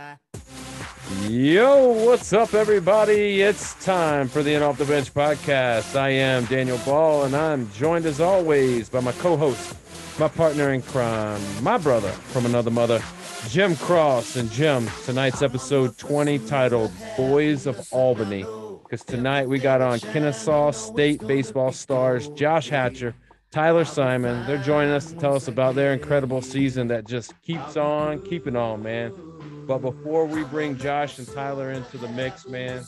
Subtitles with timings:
[0.00, 0.16] guy.
[1.28, 3.42] Yo, what's up, everybody?
[3.42, 5.96] It's time for the In Off the Bench podcast.
[5.96, 9.76] I am Daniel Ball, and I'm joined as always by my co host,
[10.18, 13.02] my partner in crime, my brother from another mother,
[13.48, 14.36] Jim Cross.
[14.36, 18.44] And Jim, tonight's episode 20 titled Boys of Albany.
[18.82, 23.14] Because tonight we got on Kennesaw State baseball stars Josh Hatcher,
[23.50, 24.46] Tyler Simon.
[24.46, 28.56] They're joining us to tell us about their incredible season that just keeps on keeping
[28.56, 29.12] on, man.
[29.70, 32.82] But before we bring Josh and Tyler into the mix, man,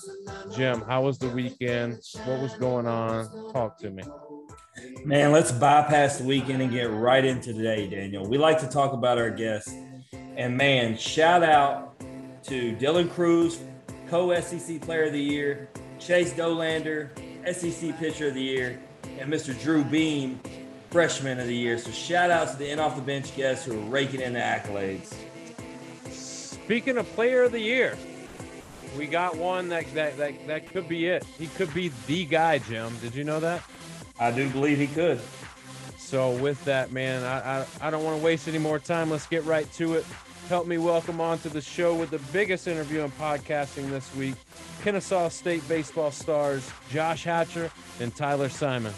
[0.53, 2.01] Jim, how was the weekend?
[2.25, 3.53] What was going on?
[3.53, 4.03] Talk to me.
[5.05, 8.29] Man, let's bypass the weekend and get right into today, Daniel.
[8.29, 9.73] We like to talk about our guests.
[10.37, 12.01] And man, shout out
[12.47, 13.61] to Dylan Crews,
[14.09, 15.69] co SEC Player of the Year,
[16.01, 17.11] Chase Dollander,
[17.55, 18.83] SEC Pitcher of the Year,
[19.21, 19.57] and Mr.
[19.63, 20.41] Drew Beam,
[20.91, 21.79] Freshman of the Year.
[21.79, 24.41] So shout out to the in off the bench guests who are raking in the
[24.41, 25.15] accolades.
[26.65, 27.99] Speaking of player of the year,
[28.97, 31.25] we got one that that that, that could be it.
[31.39, 32.97] He could be the guy, Jim.
[33.01, 33.63] Did you know that?
[34.21, 35.21] I do believe he could.
[35.99, 39.11] So with that, man, I I, I don't want to waste any more time.
[39.11, 40.07] Let's get right to it.
[40.49, 44.35] Help me welcome on to the show with the biggest interview in podcasting this week,
[44.83, 48.93] Kennesaw State baseball stars Josh Hatcher and Tyler Simon.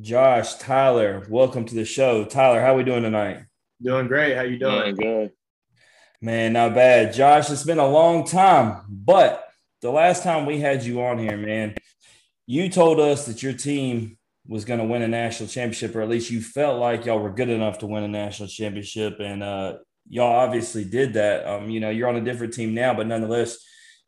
[0.00, 2.24] Josh, Tyler, welcome to the show.
[2.24, 3.42] Tyler, how are we doing tonight?
[3.82, 4.36] Doing great.
[4.36, 4.94] How you doing?
[4.94, 5.32] good.
[6.20, 7.12] Man, not bad.
[7.12, 9.44] Josh, it's been a long time, but
[9.82, 11.74] the last time we had you on here, man,
[12.46, 16.08] you told us that your team was going to win a national championship, or at
[16.08, 19.18] least you felt like y'all were good enough to win a national championship.
[19.18, 21.44] And uh, y'all obviously did that.
[21.44, 23.58] Um, you know, you're on a different team now, but nonetheless,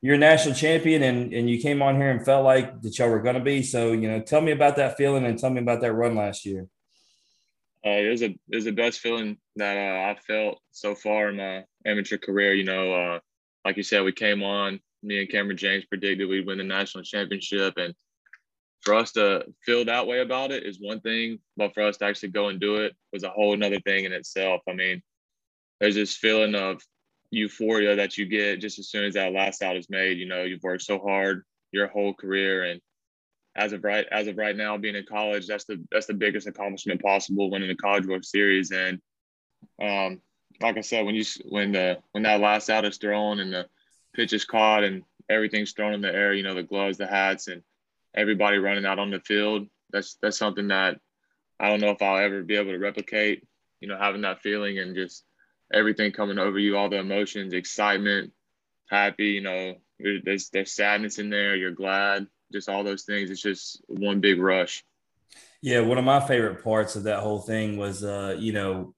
[0.03, 3.11] you're a national champion and, and you came on here and felt like that y'all
[3.11, 3.62] were going to be.
[3.62, 6.47] So, you know, tell me about that feeling and tell me about that run last
[6.47, 6.66] year.
[7.84, 11.31] Uh, it was a it was the best feeling that uh, I felt so far
[11.31, 12.53] in my amateur career.
[12.53, 13.21] You know, uh,
[13.65, 14.81] like you said, we came on.
[15.03, 17.94] Me and Kamren James predicted we'd win the national championship, and
[18.82, 22.05] for us to feel that way about it is one thing, but for us to
[22.05, 24.61] actually go and do it was a whole another thing in itself.
[24.69, 25.03] I mean,
[25.81, 26.82] there's this feeling of
[27.31, 30.19] euphoria that you get just as soon as that last out is made.
[30.19, 32.81] You know, you've worked so hard your whole career, and
[33.57, 36.47] as of right as of right now, being in college, that's the that's the biggest
[36.47, 38.71] accomplishment possible, winning the College World Series.
[38.71, 39.01] And
[39.81, 40.21] um,
[40.61, 43.67] like I said, when you when the when that last out is thrown and the
[44.15, 47.49] pitch is caught and everything's thrown in the air, you know, the gloves, the hats,
[47.49, 47.62] and
[48.15, 49.69] everybody running out on the field.
[49.93, 50.99] That's that's something that
[51.59, 53.47] I don't know if I'll ever be able to replicate.
[53.81, 55.25] You know, having that feeling and just
[55.72, 58.32] everything coming over you, all the emotions, excitement,
[58.88, 59.75] happy, you know,
[60.25, 63.31] there's there's sadness in there, you're glad, just all those things.
[63.31, 64.84] It's just one big rush.
[65.62, 68.94] Yeah, one of my favorite parts of that whole thing was uh, you know,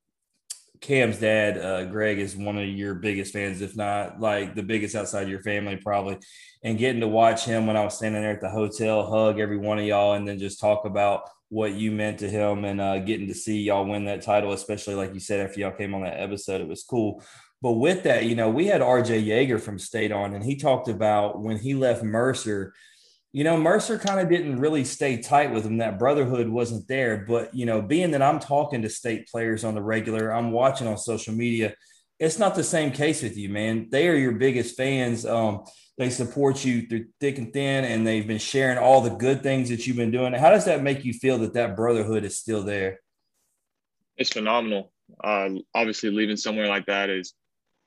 [0.81, 4.97] Cam's dad, uh, Greg, is one of your biggest fans, if not like the biggest
[4.97, 6.19] outside your family, probably.
[6.65, 9.59] And getting to watch him when I was standing there at the hotel, hug every
[9.59, 12.99] one of y'all, and then just talk about what you meant to him and uh,
[13.01, 16.01] getting to see y'all win that title, especially like you said, after y'all came on
[16.01, 17.23] that episode, it was cool.
[17.61, 20.89] But with that, you know, we had RJ Yeager from State on, and he talked
[20.89, 22.73] about when he left Mercer.
[23.33, 25.77] You know, Mercer kind of didn't really stay tight with him.
[25.77, 27.19] That brotherhood wasn't there.
[27.29, 30.87] But, you know, being that I'm talking to state players on the regular, I'm watching
[30.87, 31.75] on social media,
[32.23, 33.89] it's not the same case with you, man.
[33.91, 35.27] They are your biggest fans.
[35.27, 35.65] Um,
[35.99, 39.69] they support you through thick and thin, and they've been sharing all the good things
[39.71, 40.33] that you've been doing.
[40.33, 43.01] How does that make you feel that that brotherhood is still there?
[44.17, 44.93] It's phenomenal.
[45.23, 47.35] Uh, obviously, leaving somewhere like that is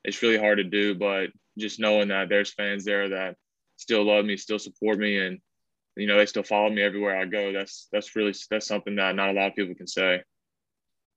[0.04, 3.38] it's really hard to do, but just knowing that there's fans there that
[3.78, 5.40] still love me, still support me, and
[5.96, 7.54] you know they still follow me everywhere I go.
[7.54, 10.24] That's that's really that's something that not a lot of people can say.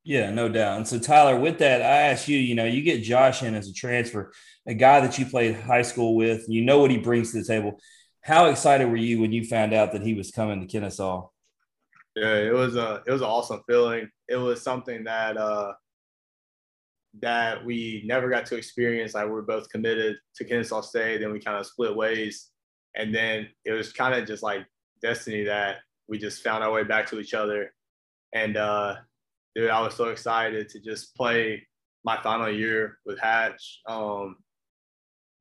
[0.09, 0.79] Yeah, no doubt.
[0.79, 3.69] And so, Tyler, with that, I ask you, you know, you get Josh in as
[3.69, 4.33] a transfer,
[4.67, 7.45] a guy that you played high school with, you know what he brings to the
[7.45, 7.79] table.
[8.23, 11.29] How excited were you when you found out that he was coming to Kennesaw?
[12.17, 14.09] Yeah, it was a it was an awesome feeling.
[14.29, 15.75] It was something that uh
[17.21, 19.13] that we never got to experience.
[19.13, 22.49] Like we are both committed to Kennesaw State, then we kind of split ways,
[22.97, 24.65] and then it was kind of just like
[25.03, 27.75] destiny that we just found our way back to each other,
[28.33, 28.95] and uh
[29.59, 31.67] dude, I was so excited to just play
[32.05, 33.81] my final year with Hatch.
[33.89, 34.37] Um,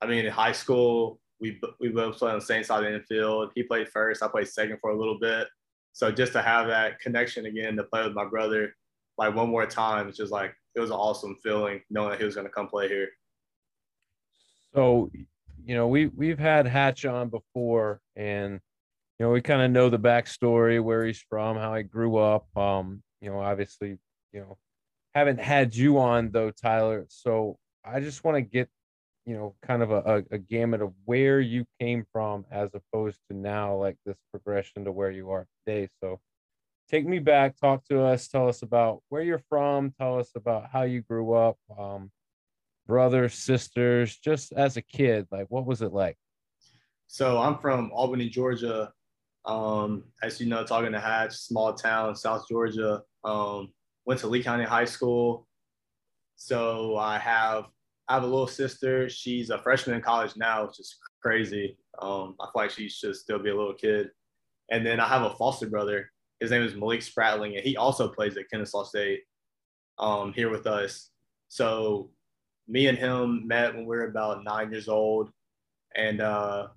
[0.01, 2.95] I mean, in high school, we we both played on the same side of the
[2.95, 3.51] infield.
[3.53, 5.47] He played first, I played second for a little bit.
[5.93, 8.73] So just to have that connection again to play with my brother,
[9.19, 12.25] like one more time, it's just like it was an awesome feeling knowing that he
[12.25, 13.09] was going to come play here.
[14.73, 15.11] So
[15.63, 18.53] you know, we we've had Hatch on before, and
[19.19, 22.47] you know, we kind of know the backstory, where he's from, how he grew up.
[22.57, 23.97] Um, you know, obviously,
[24.31, 24.57] you know,
[25.13, 27.05] haven't had you on though, Tyler.
[27.09, 28.69] So I just want to get,
[29.25, 29.97] you know, kind of a,
[30.31, 34.85] a, a gamut of where you came from as opposed to now, like this progression
[34.85, 35.89] to where you are today.
[36.01, 36.19] So
[36.89, 40.69] take me back, talk to us, tell us about where you're from, tell us about
[40.71, 42.11] how you grew up, um,
[42.85, 46.17] brothers, sisters, just as a kid, like what was it like?
[47.07, 48.91] So I'm from Albany, Georgia.
[49.45, 53.01] Um, as you know, talking to Hatch, small town, South Georgia.
[53.23, 53.69] Um,
[54.07, 55.45] went to Lee County High School.
[56.37, 57.65] So I have
[58.07, 59.09] I have a little sister.
[59.09, 61.77] She's a freshman in college now, which is crazy.
[61.99, 64.09] Um, I feel like she should still be a little kid.
[64.71, 66.09] And then I have a foster brother.
[66.39, 69.23] His name is Malik Spratling, and he also plays at Kennesaw State
[69.99, 71.09] um, here with us.
[71.49, 72.11] So
[72.67, 75.31] me and him met when we were about nine years old,
[75.95, 76.67] and uh,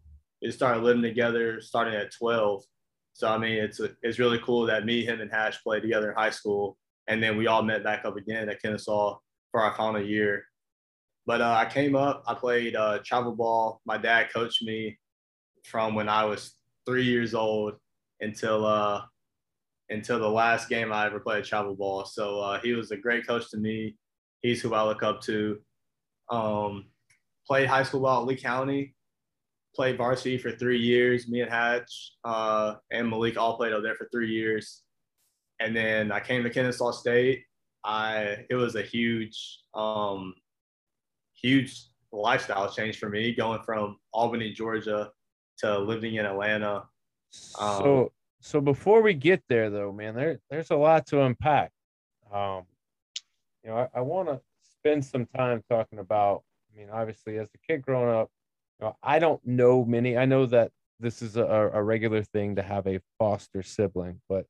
[0.43, 2.65] we started living together starting at 12.
[3.12, 6.17] So I mean, it's it's really cool that me, him, and Hatch played together in
[6.17, 6.79] high school,
[7.11, 9.19] and then we all met back up again at Kennesaw
[9.51, 10.45] for our final year.
[11.27, 13.81] But uh, I came up, I played uh, travel ball.
[13.85, 14.97] My dad coached me
[15.65, 16.55] from when I was
[16.87, 17.75] three years old
[18.21, 19.03] until uh,
[19.91, 22.05] until the last game I ever played travel ball.
[22.05, 23.97] So uh, he was a great coach to me.
[24.41, 25.59] He's who I look up to.
[26.31, 26.87] Um,
[27.45, 28.95] played high school ball at Lee County.
[29.75, 31.29] Played varsity for three years.
[31.29, 34.85] Me and Hatch uh, and Malik all played up there for three years.
[35.61, 37.45] And then I came to Kennesaw State.
[37.85, 40.35] I it was a huge, um,
[41.35, 45.11] huge lifestyle change for me going from Albany, Georgia,
[45.59, 46.85] to living in Atlanta.
[47.59, 51.73] Um, so so before we get there though, man, there there's a lot to unpack.
[52.33, 52.65] Um,
[53.63, 56.43] you know, I, I want to spend some time talking about.
[56.73, 58.31] I mean, obviously, as a kid growing up,
[58.79, 60.17] you know, I don't know many.
[60.17, 60.71] I know that
[61.01, 64.47] this is a, a regular thing to have a foster sibling, but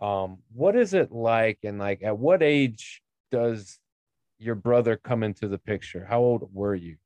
[0.00, 3.78] um, what is it like, and like, at what age does
[4.38, 6.06] your brother come into the picture?
[6.08, 6.96] How old were you?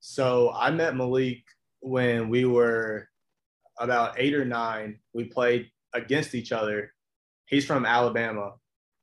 [0.00, 1.44] So I met Malik
[1.80, 3.08] when we were
[3.78, 4.98] about eight or nine.
[5.12, 6.92] We played against each other.
[7.46, 8.54] He's from Alabama.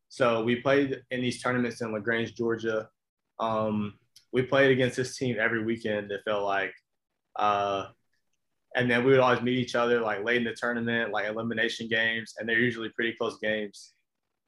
[0.09, 2.89] So we played in these tournaments in LaGrange, Georgia.
[3.39, 3.94] Um,
[4.31, 6.73] we played against this team every weekend, it felt like.
[7.35, 7.88] Uh,
[8.77, 11.88] and then we would always meet each other like late in the tournament, like elimination
[11.88, 13.94] games, and they're usually pretty close games.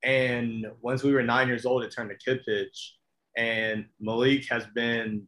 [0.03, 2.95] And once we were nine years old, it turned to kid pitch.
[3.35, 5.25] And Malik has been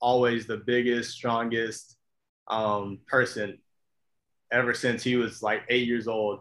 [0.00, 1.96] always the biggest, strongest
[2.46, 3.58] um, person
[4.52, 6.40] ever since he was like eight years old.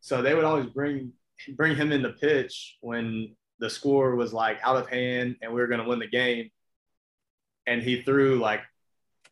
[0.00, 1.12] So they would always bring
[1.56, 5.62] bring him in the pitch when the score was like out of hand and we
[5.62, 6.50] were going to win the game.
[7.66, 8.60] And he threw like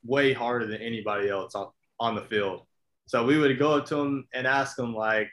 [0.03, 1.55] way harder than anybody else
[2.01, 2.67] on the field.
[3.07, 5.29] So we would go up to him and ask him like,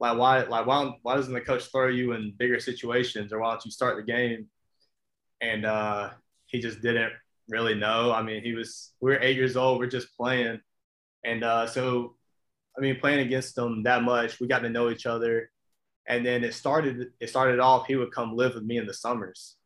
[0.00, 3.50] like why, like why, why doesn't the coach throw you in bigger situations or why
[3.50, 4.46] don't you start the game?
[5.40, 6.10] And uh,
[6.46, 7.12] he just didn't
[7.48, 8.12] really know.
[8.12, 10.60] I mean, he was we are eight years old, we're just playing,
[11.24, 12.16] and uh, so
[12.76, 15.50] I mean, playing against him that much, we got to know each other
[16.06, 18.94] and then it started it started off he would come live with me in the
[18.94, 19.56] summers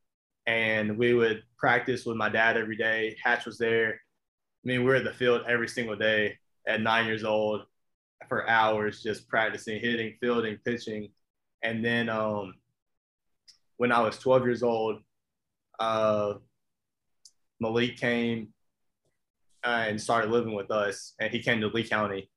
[0.47, 4.01] and we would practice with my dad every day hatch was there
[4.67, 7.63] mean we are at the field every single day at nine years old
[8.29, 11.09] for hours just practicing hitting fielding pitching.
[11.63, 12.55] And then um,
[13.77, 15.01] when i was 12 years old
[15.79, 16.35] uh,
[17.61, 18.49] malik came
[19.63, 22.31] and started living with us and he came to lee county.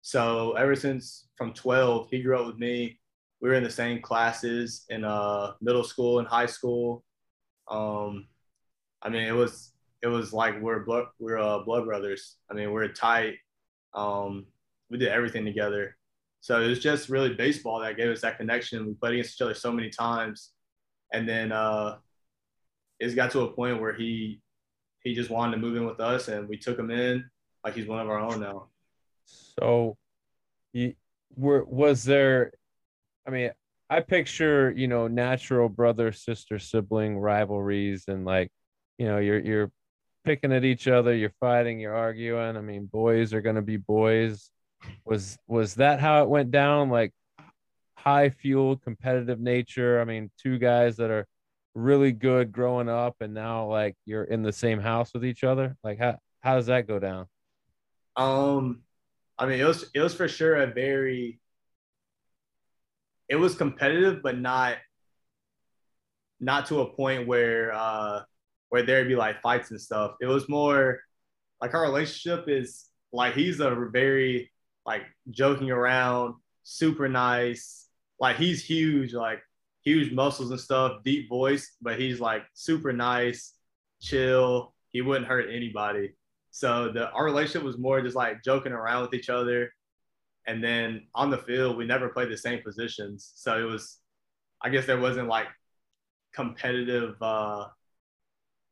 [0.00, 2.98] So ever since from 12 he grew up with me.
[3.40, 7.04] We were in the same classes in uh, middle school and high school.
[7.68, 8.28] Um,
[9.02, 9.71] I mean, it was
[10.02, 12.36] it was like we're blood, we're uh, blood brothers.
[12.50, 13.34] I mean, we're tight.
[13.94, 14.46] Um,
[14.90, 15.96] we did everything together.
[16.40, 18.86] So it was just really baseball that gave us that connection.
[18.86, 20.50] We played against each other so many times,
[21.12, 21.98] and then uh,
[22.98, 24.40] it got to a point where he
[25.04, 27.24] he just wanted to move in with us, and we took him in
[27.64, 28.68] like he's one of our own now.
[29.24, 29.96] So,
[30.72, 30.94] you
[31.36, 32.52] were was there
[33.26, 33.50] I mean,
[33.88, 38.50] I picture, you know, natural brother, sister, sibling rivalries and like,
[38.98, 39.70] you know, you're you're
[40.24, 42.56] picking at each other, you're fighting, you're arguing.
[42.56, 44.50] I mean, boys are gonna be boys.
[45.04, 46.90] Was was that how it went down?
[46.90, 47.12] Like
[47.96, 50.00] high fuel competitive nature.
[50.00, 51.26] I mean, two guys that are
[51.74, 55.76] really good growing up and now like you're in the same house with each other.
[55.82, 57.26] Like how how does that go down?
[58.16, 58.82] Um
[59.38, 61.40] I mean it was it was for sure a very
[63.28, 64.76] it was competitive, but not
[66.38, 68.22] not to a point where uh,
[68.72, 70.12] where there'd be like fights and stuff.
[70.22, 71.00] It was more
[71.60, 74.50] like our relationship is like he's a very
[74.86, 77.86] like joking around, super nice.
[78.18, 79.42] Like he's huge, like
[79.84, 83.52] huge muscles and stuff, deep voice, but he's like super nice,
[84.00, 84.74] chill.
[84.88, 86.14] He wouldn't hurt anybody.
[86.50, 89.70] So the our relationship was more just like joking around with each other.
[90.46, 93.32] And then on the field, we never played the same positions.
[93.34, 93.98] So it was
[94.62, 95.48] I guess there wasn't like
[96.32, 97.66] competitive uh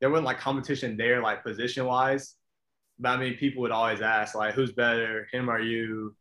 [0.00, 2.34] there wasn't like competition there like position wise.
[2.98, 6.14] But I mean people would always ask like who's better, him or you,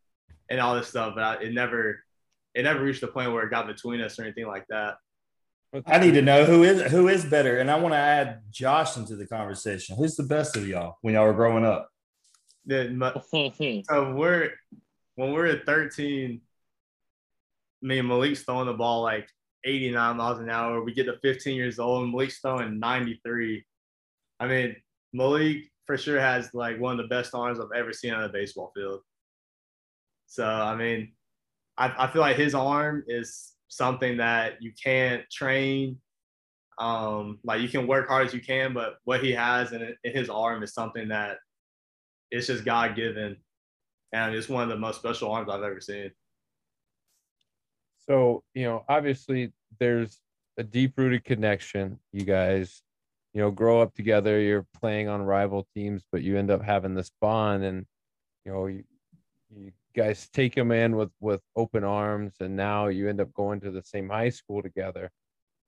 [0.50, 1.14] and all this stuff.
[1.16, 2.04] But I, it never
[2.54, 4.96] it never reached the point where it got between us or anything like that.
[5.86, 8.98] I need to know who is who is better, and I want to add Josh
[8.98, 9.96] into the conversation.
[9.98, 11.90] Who's the best of y'all when y'all were growing up?
[12.66, 14.52] The, so we're
[15.16, 16.42] when we're at 13,
[17.82, 19.30] me and Malik's throwing the ball like
[19.66, 20.84] 89 miles an hour.
[20.84, 23.66] We get to 15 years old, and Malik's throwing 93.
[24.40, 24.76] I mean,
[25.14, 28.30] Malik for sure has like one of the best arms I've ever seen on a
[28.30, 29.02] baseball field.
[30.28, 31.14] So I mean,
[31.78, 35.98] I, I feel like his arm is something that you can't train.
[36.78, 40.14] Um, like you can work hard as you can, but what he has in, in
[40.14, 41.38] his arm is something that
[42.32, 43.36] it's just God given,
[44.14, 46.12] and it's one of the most special arms I've ever seen.
[48.10, 50.20] So you know, obviously, there's
[50.58, 52.00] a deep rooted connection.
[52.12, 52.82] You guys,
[53.34, 54.40] you know, grow up together.
[54.40, 57.86] You're playing on rival teams, but you end up having this bond, and
[58.46, 58.84] you know, you,
[59.56, 63.60] you guys take him in with with open arms and now you end up going
[63.60, 65.12] to the same high school together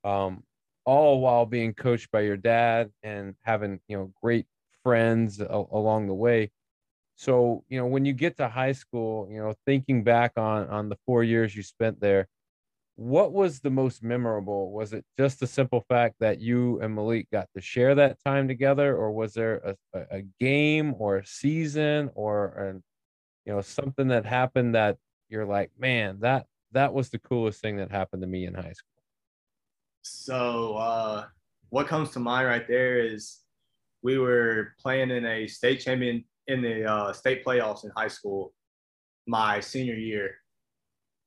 [0.04, 0.44] um,
[0.86, 4.46] all while being coached by your dad and having you know great
[4.84, 6.52] friends a- along the way
[7.22, 10.90] so you know when you get to high school you know thinking back on on
[10.90, 12.28] the four years you spent there
[12.96, 14.72] what was the most memorable?
[14.72, 18.48] Was it just the simple fact that you and malik got to share that time
[18.48, 22.84] together or was there a, a game or a season or an
[23.46, 24.98] you know something that happened that
[25.30, 28.74] you're like man that that was the coolest thing that happened to me in high
[28.74, 29.04] school
[30.04, 31.26] so uh
[31.70, 33.40] what comes to mind right there is
[34.04, 38.54] we were playing in a state champion in the uh, state playoffs in high school
[39.28, 40.32] my senior year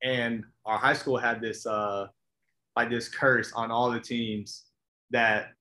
[0.03, 2.07] and our high school had this uh
[2.77, 4.65] like this curse on all the teams
[5.11, 5.53] that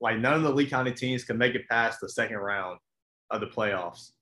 [0.00, 2.78] like none of the Lee County teams could make it past the second round
[3.30, 4.12] of the playoffs.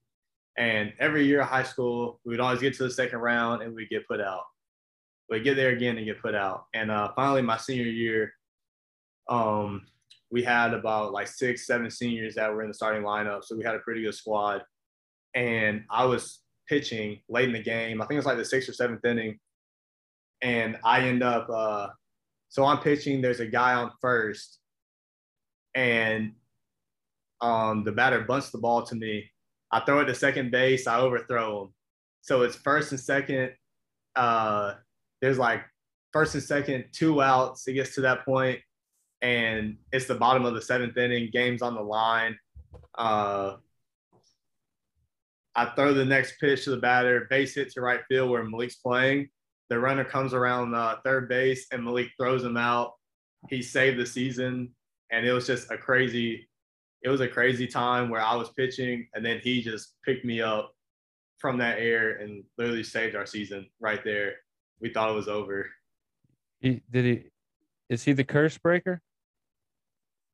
[0.57, 3.75] And every year of high school, we would always get to the second round and
[3.75, 4.43] we'd get put out.
[5.31, 6.65] We'd get there again and get put out.
[6.75, 8.33] And uh, finally, my senior year,
[9.29, 9.87] um,
[10.31, 13.45] we had about like six, seven seniors that were in the starting lineup.
[13.45, 14.63] So we had a pretty good squad.
[15.35, 18.01] And I was pitching late in the game.
[18.01, 19.39] I think it was like the sixth or seventh inning.
[20.43, 21.89] And I end up, uh,
[22.49, 23.21] so I'm pitching.
[23.21, 24.59] There's a guy on first.
[25.75, 26.33] And
[27.41, 29.31] um, the batter bunts the ball to me
[29.71, 31.75] I throw it to second base, I overthrow him.
[32.23, 33.53] So it's first and second.
[34.17, 34.75] Uh,
[35.21, 35.63] there's like
[36.13, 37.67] first and second, two outs.
[37.69, 38.61] It gets to that point,
[39.23, 41.31] and it's the bottom of the seventh inning.
[41.33, 42.39] Game's on the line.
[42.97, 43.57] Uh,
[45.55, 48.77] I throw the next pitch to the batter, base hit to right field where Malik's
[48.77, 49.29] playing.
[49.71, 52.95] The runner comes around uh, third base, and Malik throws him out.
[53.51, 54.71] He saved the season,
[55.11, 56.49] and it was just a crazy
[57.03, 60.41] it was a crazy time where I was pitching and then he just picked me
[60.41, 60.75] up
[61.39, 64.35] from that air and literally saved our season right there.
[64.81, 65.71] We thought it was over.
[66.61, 67.25] He did he
[67.89, 69.01] is he the curse breaker?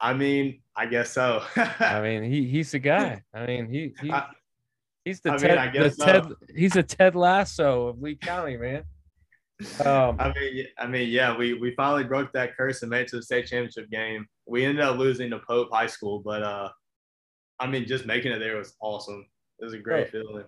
[0.04, 1.42] I mean, I guess so.
[1.56, 3.23] I mean, he he's the guy.
[3.32, 4.26] I mean, he, he I,
[5.02, 6.04] he's the I Ted, mean, the so.
[6.04, 8.84] Ted he's a Ted Lasso of Lee County, man.
[9.82, 13.08] Um, I mean, I mean, yeah, we we finally broke that curse and made it
[13.08, 14.26] to the state championship game.
[14.44, 16.68] We ended up losing to Pope High School, but uh,
[17.58, 19.25] I mean, just making it there was awesome.
[19.58, 20.44] It was a great feeling.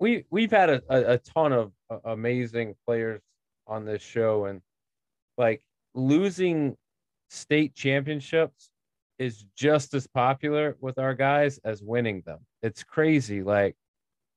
[0.00, 3.22] we we've had a, a, a ton of uh, amazing players
[3.68, 4.62] on this show and
[5.38, 5.62] like
[5.94, 6.76] losing
[7.30, 8.70] state championships
[9.18, 13.74] is just as popular with our guys as winning them it's crazy like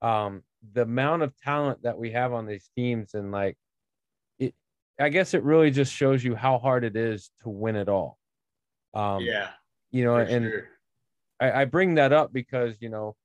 [0.02, 3.56] um the amount of talent that we have on these teams and like
[4.38, 4.54] it
[4.98, 8.18] i guess it really just shows you how hard it is to win it all
[8.94, 9.48] um yeah,
[9.90, 10.68] you know and sure.
[11.40, 13.16] I, I bring that up because you know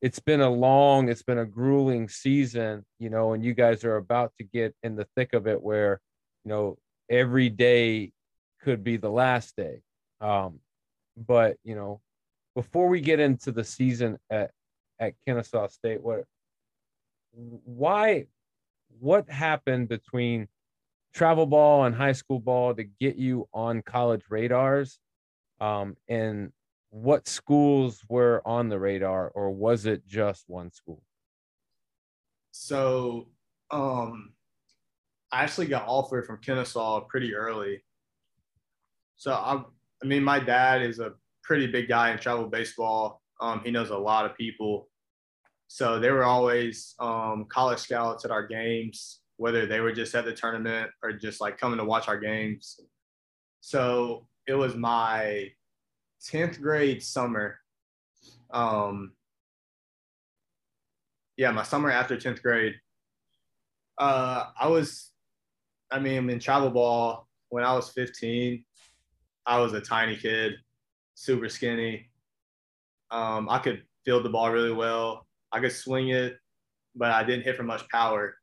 [0.00, 3.96] it's been a long, it's been a grueling season, you know, and you guys are
[3.96, 6.00] about to get in the thick of it where,
[6.44, 6.78] you know,
[7.10, 8.12] every day
[8.62, 9.82] could be the last day.
[10.20, 10.60] Um,
[11.16, 12.00] but you know,
[12.54, 14.50] before we get into the season at
[14.98, 16.24] at Kennesaw State, what
[17.32, 18.26] why
[18.98, 20.48] what happened between
[21.14, 24.98] travel ball and high school ball to get you on college radars?
[25.60, 26.52] Um, and
[26.90, 31.02] what schools were on the radar, or was it just one school?
[32.50, 33.28] So,
[33.70, 34.32] um,
[35.30, 37.84] I actually got offered from Kennesaw pretty early.
[39.16, 39.62] So I,
[40.02, 43.22] I mean, my dad is a pretty big guy in travel baseball.
[43.40, 44.88] Um, he knows a lot of people.
[45.68, 50.24] So they were always um, college scouts at our games, whether they were just at
[50.24, 52.80] the tournament or just like coming to watch our games.
[53.60, 55.50] So it was my
[56.30, 57.58] 10th grade summer.
[58.50, 59.12] Um,
[61.36, 62.74] yeah, my summer after 10th grade.
[63.96, 65.10] Uh, I was,
[65.90, 68.64] I mean, in travel ball when I was 15,
[69.50, 70.54] I was a tiny kid,
[71.14, 72.08] super skinny.
[73.10, 75.26] Um, I could field the ball really well.
[75.52, 76.36] I could swing it,
[76.94, 78.36] but I didn't hit for much power.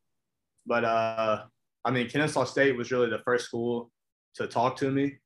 [0.66, 1.44] But uh,
[1.84, 3.90] I mean, Kennesaw State was really the first school
[4.34, 5.18] to talk to me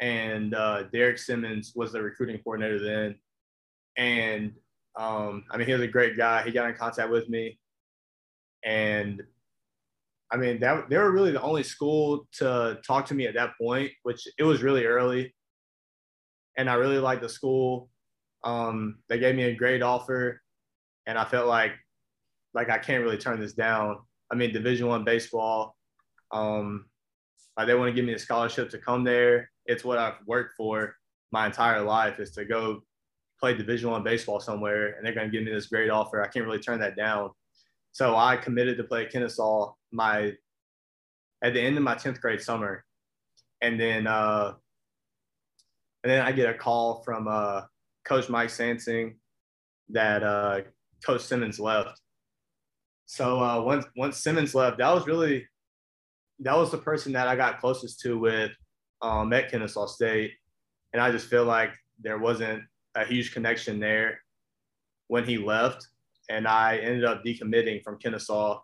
[0.00, 3.16] and uh, Derek Simmons was the recruiting coordinator then.
[3.96, 4.52] And
[4.96, 6.42] um, I mean, he was a great guy.
[6.42, 7.58] He got in contact with me,
[8.64, 9.22] and
[10.30, 13.52] I mean, that they were really the only school to talk to me at that
[13.60, 15.34] point, which it was really early.
[16.56, 17.88] And I really liked the school.
[18.44, 20.40] Um, they gave me a great offer,
[21.06, 21.72] and I felt like
[22.54, 23.98] like I can't really turn this down.
[24.30, 25.76] I mean, Division One baseball.
[26.30, 26.86] Um,
[27.56, 30.54] like they want to give me a scholarship to come there it's what I've worked
[30.56, 30.96] for
[31.30, 32.80] my entire life is to go
[33.38, 36.22] play Division One baseball somewhere, and they're going to give me this great offer.
[36.22, 37.30] I can't really turn that down.
[37.92, 40.32] So I committed to play Kennesaw my
[41.42, 42.84] at the end of my tenth grade summer,
[43.60, 44.54] and then uh,
[46.02, 47.62] and then I get a call from uh,
[48.04, 49.16] Coach Mike Sansing
[49.90, 50.60] that uh,
[51.04, 52.00] Coach Simmons left.
[53.06, 55.46] So uh, once once Simmons left, that was really
[56.40, 58.52] that was the person that I got closest to with
[59.02, 60.32] um, at Kennesaw State,
[60.92, 61.70] and I just feel like
[62.00, 62.62] there wasn't
[62.94, 64.20] a huge connection there
[65.08, 65.86] when he left,
[66.28, 68.60] and I ended up decommitting from Kennesaw.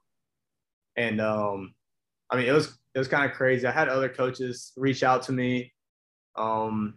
[0.97, 1.75] And um,
[2.31, 3.67] I mean, it was it was kind of crazy.
[3.67, 5.73] I had other coaches reach out to me,
[6.37, 6.95] um,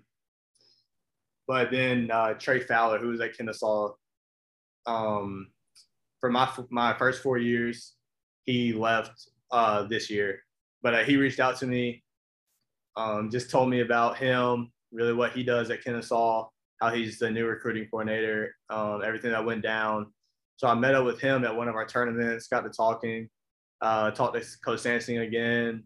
[1.47, 3.93] but then uh, Trey Fowler, who was at Kennesaw,
[4.86, 5.47] um,
[6.19, 7.93] for my my first four years,
[8.45, 10.39] he left uh, this year.
[10.83, 12.03] But uh, he reached out to me
[12.97, 16.49] um, just told me about him, really what he does at Kennesaw,
[16.81, 20.07] how he's the new recruiting coordinator, um, everything that went down.
[20.57, 23.29] So I met up with him at one of our tournaments, got to talking,
[23.81, 25.83] uh, talked to Coach Sansing again,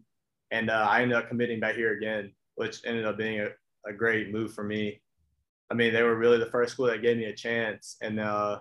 [0.50, 3.48] and uh, I ended up committing back here again, which ended up being a,
[3.88, 5.00] a great move for me.
[5.70, 8.60] I mean, they were really the first school that gave me a chance, and uh,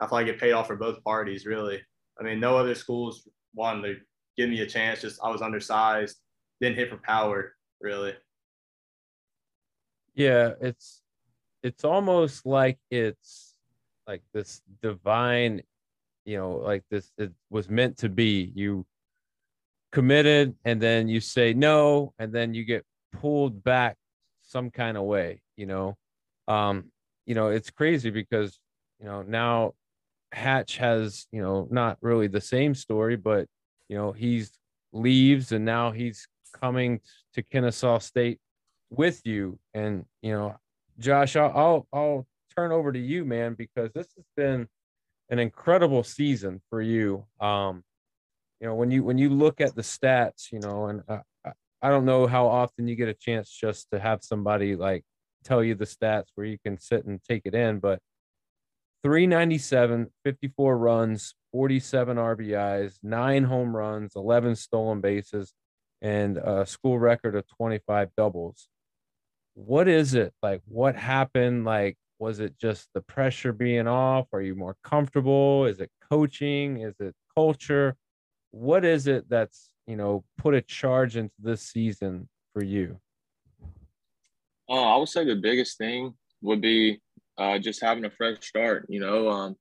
[0.00, 1.80] I feel like it paid off for both parties, really.
[2.18, 4.00] I mean, no other schools wanted to
[4.36, 5.00] give me a chance.
[5.00, 6.16] Just I was undersized,
[6.60, 8.14] didn't hit for power really.
[10.14, 11.02] Yeah, it's
[11.62, 13.54] it's almost like it's
[14.06, 15.62] like this divine,
[16.28, 18.52] you know, like this it was meant to be.
[18.54, 18.84] You
[19.92, 23.96] committed and then you say no and then you get pulled back
[24.42, 25.96] some kind of way, you know.
[26.46, 26.92] Um,
[27.24, 28.58] you know, it's crazy because,
[29.00, 29.72] you know, now
[30.32, 33.46] Hatch has, you know, not really the same story, but
[33.88, 34.52] you know, he's
[34.92, 36.28] leaves and now he's
[36.60, 37.00] coming
[37.32, 38.38] to Kennesaw State
[38.90, 39.58] with you.
[39.72, 40.56] And you know,
[40.98, 44.68] Josh, I'll, I'll I'll turn over to you, man, because this has been
[45.30, 47.24] an incredible season for you.
[47.40, 47.82] Um,
[48.60, 51.18] you know, when you when you look at the stats, you know, and uh,
[51.80, 55.04] I don't know how often you get a chance just to have somebody like
[55.44, 58.00] tell you the stats where you can sit and take it in, but
[59.04, 65.54] 397, 54 runs, 47 RBIs, nine home runs, 11 stolen bases,
[66.02, 68.68] and a school record of 25 doubles.
[69.54, 70.62] What is it like?
[70.66, 71.64] What happened?
[71.64, 74.26] Like, was it just the pressure being off?
[74.32, 75.64] Are you more comfortable?
[75.66, 76.80] Is it coaching?
[76.80, 77.96] Is it culture?
[78.50, 82.98] What is it that's, you know, put a charge into this season for you?
[84.68, 87.00] Uh, I would say the biggest thing would be
[87.38, 88.86] uh, just having a fresh start.
[88.88, 89.56] You know, um,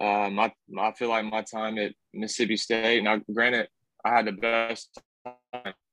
[0.00, 3.02] uh, my, I feel like my time at Mississippi State.
[3.02, 3.68] Now, granted,
[4.04, 5.34] I had the best time.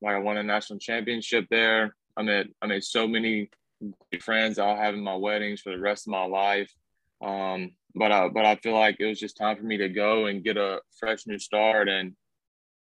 [0.01, 1.95] Like I won a national championship there.
[2.15, 3.49] I met I made so many
[4.21, 6.71] friends I'll have in my weddings for the rest of my life.
[7.21, 10.27] Um, but I, but I feel like it was just time for me to go
[10.27, 11.89] and get a fresh new start.
[11.89, 12.13] And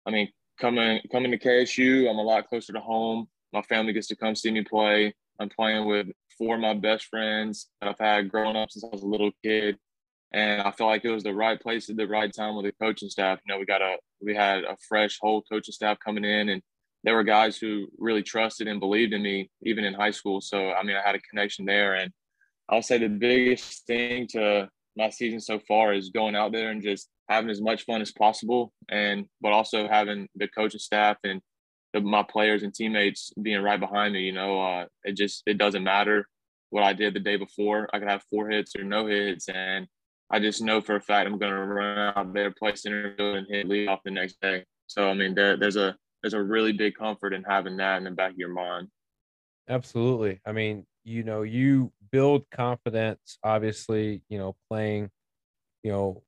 [0.06, 3.28] I mean, coming coming to KSU, I'm a lot closer to home.
[3.54, 5.13] My family gets to come see me play.
[5.39, 8.88] I'm playing with four of my best friends that I've had growing up since I
[8.88, 9.78] was a little kid
[10.34, 12.73] and I feel like it was the right place at the right time with the
[12.73, 13.39] coaching staff.
[13.45, 16.62] You know, we got a we had a fresh whole coaching staff coming in, and
[17.03, 20.41] there were guys who really trusted and believed in me, even in high school.
[20.41, 21.93] So, I mean, I had a connection there.
[21.95, 22.12] And
[22.69, 26.81] I'll say the biggest thing to my season so far is going out there and
[26.81, 28.73] just having as much fun as possible.
[28.89, 31.41] And, but also having the coaching staff and
[31.93, 34.21] the, my players and teammates being right behind me.
[34.21, 36.27] You know, uh, it just, it doesn't matter
[36.71, 37.88] what I did the day before.
[37.93, 39.47] I could have four hits or no hits.
[39.47, 39.88] And
[40.29, 43.38] I just know for a fact I'm going to run out there, play center field,
[43.38, 44.65] and hit lead off the next day.
[44.88, 48.03] So I mean, there, there's a there's a really big comfort in having that in
[48.03, 48.88] the back of your mind.
[49.69, 50.39] Absolutely.
[50.45, 53.38] I mean, you know, you build confidence.
[53.43, 55.10] Obviously, you know, playing,
[55.84, 56.23] you know,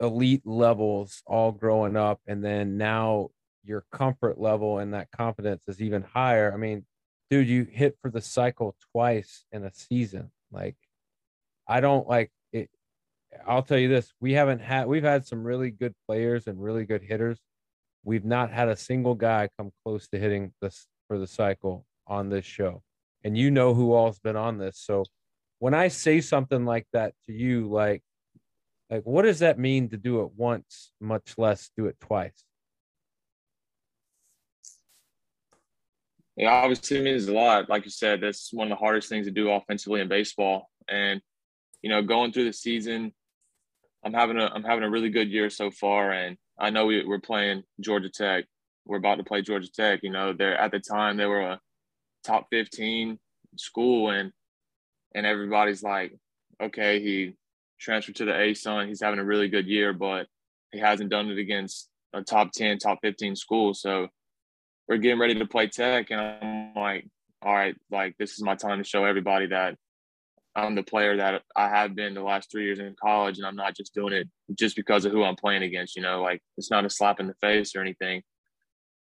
[0.00, 3.30] elite levels all growing up, and then now
[3.64, 6.52] your comfort level and that confidence is even higher.
[6.52, 6.84] I mean,
[7.30, 10.30] dude, you hit for the cycle twice in a season.
[10.50, 10.76] Like,
[11.68, 12.68] I don't like it.
[13.46, 16.84] I'll tell you this: we haven't had we've had some really good players and really
[16.84, 17.40] good hitters
[18.04, 22.28] We've not had a single guy come close to hitting this for the cycle on
[22.28, 22.82] this show.
[23.24, 24.78] And you know who all's been on this.
[24.78, 25.04] So
[25.58, 28.02] when I say something like that to you, like,
[28.90, 32.44] like what does that mean to do it once, much less do it twice?
[36.36, 37.68] It obviously means a lot.
[37.68, 40.68] Like you said, that's one of the hardest things to do offensively in baseball.
[40.88, 41.20] And,
[41.82, 43.12] you know, going through the season,
[44.04, 46.10] I'm having a I'm having a really good year so far.
[46.10, 48.44] And I know we, we're playing Georgia Tech.
[48.86, 50.00] We're about to play Georgia Tech.
[50.02, 51.60] You know, they're at the time they were a
[52.24, 53.18] top 15
[53.56, 54.32] school, and
[55.14, 56.14] and everybody's like,
[56.62, 57.34] okay, he
[57.80, 58.88] transferred to the ASUN.
[58.88, 60.26] He's having a really good year, but
[60.72, 63.74] he hasn't done it against a top 10, top 15 school.
[63.74, 64.08] So
[64.88, 67.06] we're getting ready to play Tech, and I'm like,
[67.42, 69.76] all right, like this is my time to show everybody that
[70.54, 73.56] I'm the player that I have been the last three years in college, and I'm
[73.56, 75.96] not just doing it just because of who I'm playing against.
[75.96, 78.22] You know, like it's not a slap in the face or anything.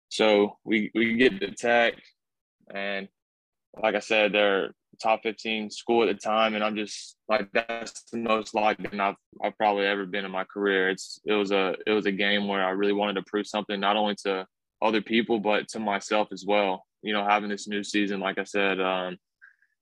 [0.09, 1.95] So we we get the tech,
[2.75, 3.09] and
[3.81, 8.03] like I said, they're top 15 school at the time, and I'm just like that's
[8.11, 10.91] the most locked in I've I've probably ever been in my career.
[10.91, 13.79] It's it was a it was a game where I really wanted to prove something
[13.79, 14.47] not only to
[14.83, 16.85] other people but to myself as well.
[17.03, 18.81] You know, having this new season, like I said.
[18.81, 19.17] Um,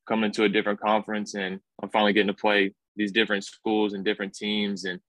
[0.09, 4.05] coming to a different conference and I'm finally getting to play these different schools and
[4.05, 5.01] different teams and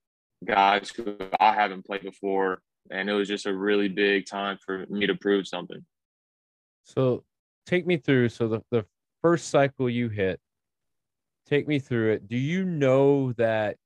[0.45, 2.61] guys who I haven't played before.
[2.91, 5.83] And it was just a really big time for me to prove something.
[6.83, 7.23] So
[7.65, 8.29] take me through.
[8.29, 8.85] So the, the
[9.21, 10.39] first cycle you hit,
[11.47, 12.27] take me through it.
[12.27, 13.77] Do you know that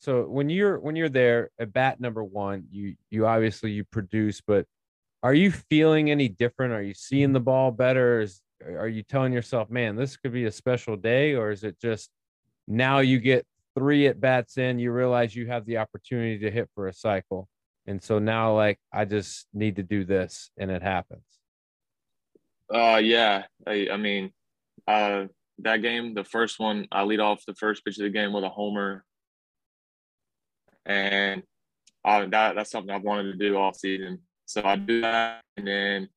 [0.00, 4.40] so when you're when you're there at bat number one, you you obviously you produce,
[4.40, 4.66] but
[5.22, 6.72] are you feeling any different?
[6.72, 8.22] Are you seeing the ball better?
[8.22, 11.78] Is are you telling yourself, man, this could be a special day, or is it
[11.80, 12.10] just
[12.68, 16.68] now you get three at bats in, you realize you have the opportunity to hit
[16.74, 17.48] for a cycle,
[17.86, 21.24] and so now like I just need to do this, and it happens.
[22.72, 24.32] Uh, yeah, I, I mean,
[24.86, 25.26] uh,
[25.58, 28.44] that game, the first one, I lead off the first pitch of the game with
[28.44, 29.04] a homer,
[30.86, 31.42] and
[32.04, 34.20] I, that that's something I've wanted to do all season.
[34.46, 36.08] So I do that, and then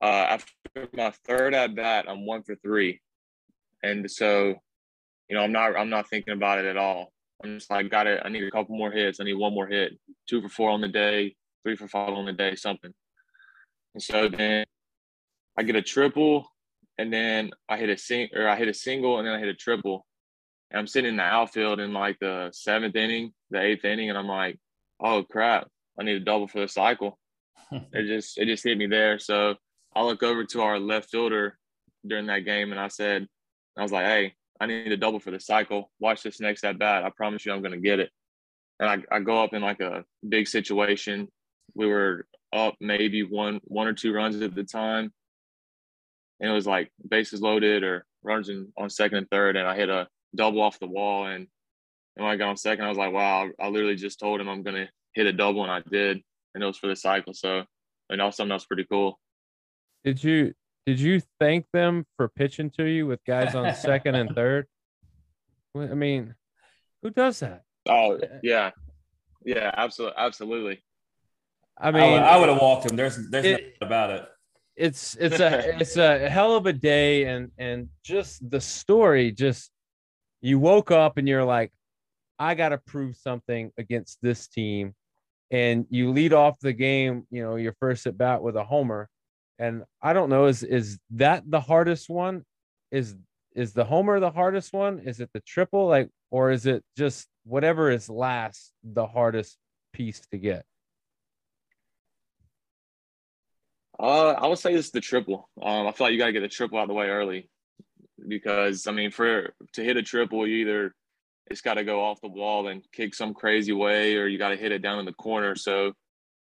[0.00, 0.52] uh, after
[0.92, 3.00] my third at bat, I'm one for three,
[3.82, 4.54] and so
[5.28, 7.12] you know I'm not I'm not thinking about it at all.
[7.42, 8.22] I'm just like, got it.
[8.24, 9.20] I need a couple more hits.
[9.20, 9.92] I need one more hit.
[10.28, 12.92] Two for four on the day, three for five on the day, something.
[13.94, 14.64] And so then
[15.56, 16.46] I get a triple,
[16.98, 19.48] and then I hit a sing or I hit a single, and then I hit
[19.48, 20.04] a triple.
[20.70, 24.18] And I'm sitting in the outfield in like the seventh inning, the eighth inning, and
[24.18, 24.58] I'm like,
[25.00, 27.18] oh crap, I need a double for the cycle.
[27.72, 29.18] it just it just hit me there.
[29.18, 29.54] So
[29.98, 31.58] I look over to our left fielder
[32.06, 33.26] during that game and I said,
[33.76, 35.90] I was like, hey, I need a double for the cycle.
[35.98, 37.02] Watch this next at bat.
[37.04, 38.10] I promise you I'm going to get it.
[38.78, 41.26] And I, I go up in like a big situation.
[41.74, 45.12] We were up maybe one one or two runs at the time.
[46.38, 49.56] And it was like bases loaded or runs in, on second and third.
[49.56, 51.26] And I hit a double off the wall.
[51.26, 51.48] And,
[52.16, 54.48] and when I got on second, I was like, wow, I, literally just told him
[54.48, 55.64] I'm going to hit a double.
[55.64, 56.22] And I did.
[56.54, 57.34] And it was for the cycle.
[57.34, 57.64] So,
[58.10, 59.18] and that was something else pretty cool.
[60.04, 60.54] Did you
[60.86, 64.66] did you thank them for pitching to you with guys on second and third?
[65.76, 66.34] I mean,
[67.02, 67.62] who does that?
[67.88, 68.70] Oh yeah,
[69.44, 70.82] yeah, absolutely, absolutely.
[71.80, 72.96] I mean, I would have walked him.
[72.96, 74.28] There's there's it, nothing about it.
[74.76, 79.32] It's it's a it's a hell of a day, and and just the story.
[79.32, 79.70] Just
[80.40, 81.72] you woke up and you're like,
[82.38, 84.94] I got to prove something against this team,
[85.50, 87.26] and you lead off the game.
[87.30, 89.08] You know, your first at bat with a homer,
[89.58, 92.44] and I don't know is is that the hardest one?
[92.90, 93.16] Is
[93.54, 95.00] is the homer the hardest one?
[95.00, 99.56] Is it the triple like or is it just whatever is last the hardest
[99.92, 100.64] piece to get?
[104.00, 105.48] Uh, I would say it's the triple.
[105.60, 107.50] Um, I feel like you got to get the triple out of the way early
[108.26, 110.94] because I mean, for to hit a triple, you either
[111.46, 114.50] it's got to go off the wall and kick some crazy way, or you got
[114.50, 115.56] to hit it down in the corner.
[115.56, 115.92] So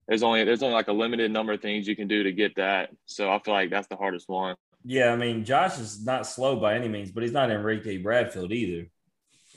[0.10, 2.56] there's only there's only like a limited number of things you can do to get
[2.56, 2.90] that.
[3.06, 4.56] So I feel like that's the hardest one.
[4.84, 8.52] Yeah, I mean, Josh is not slow by any means, but he's not Enrique Bradfield
[8.52, 8.88] either.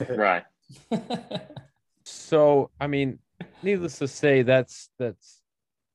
[0.15, 0.43] right.
[2.03, 3.17] so, I mean,
[3.63, 5.41] needless to say, that's that's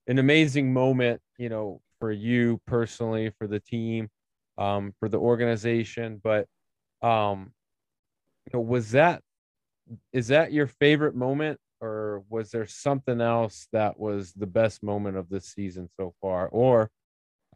[0.09, 4.09] an amazing moment, you know, for you personally, for the team,
[4.57, 6.21] um, for the organization.
[6.23, 6.49] But
[7.01, 7.53] um,
[8.47, 9.23] you know, was that
[10.12, 15.17] is that your favorite moment, or was there something else that was the best moment
[15.17, 16.49] of this season so far?
[16.49, 16.91] Or,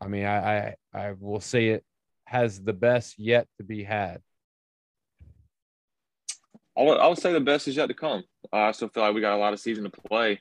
[0.01, 1.85] I mean, I I, I will say it
[2.27, 4.21] has the best yet to be had.
[6.77, 8.25] I would, I would say the best is yet to come.
[8.53, 10.41] I still feel like we got a lot of season to play,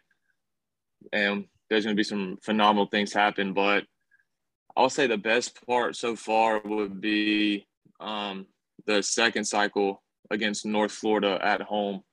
[1.11, 3.53] and there's going to be some phenomenal things happen.
[3.53, 3.85] But
[4.75, 7.67] I would say the best part so far would be
[7.99, 8.45] um,
[8.85, 12.03] the second cycle against North Florida at home.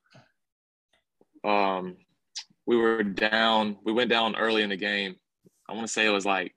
[1.45, 1.97] Um,
[2.67, 3.79] we were down.
[3.85, 5.17] We went down early in the game.
[5.69, 6.55] I want to say it was like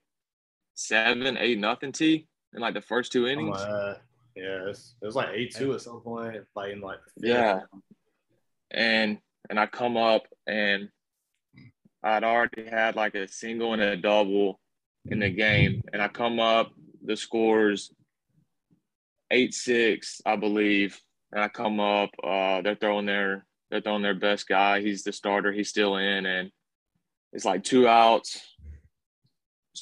[0.74, 1.92] seven, eight, nothing.
[1.92, 3.56] T in like the first two innings.
[3.58, 3.94] Oh
[4.36, 7.60] yeah, it was like eight two at some point, like in like yeah.
[8.70, 9.18] And
[9.50, 10.88] and I come up and
[12.02, 14.60] I'd already had like a single and a double
[15.06, 16.72] in the game, and I come up
[17.04, 17.92] the scores
[19.30, 21.00] eight six, I believe,
[21.32, 22.10] and I come up.
[22.22, 24.82] Uh, they're throwing their they're throwing their best guy.
[24.82, 25.50] He's the starter.
[25.50, 26.50] He's still in, and
[27.32, 28.40] it's like two outs.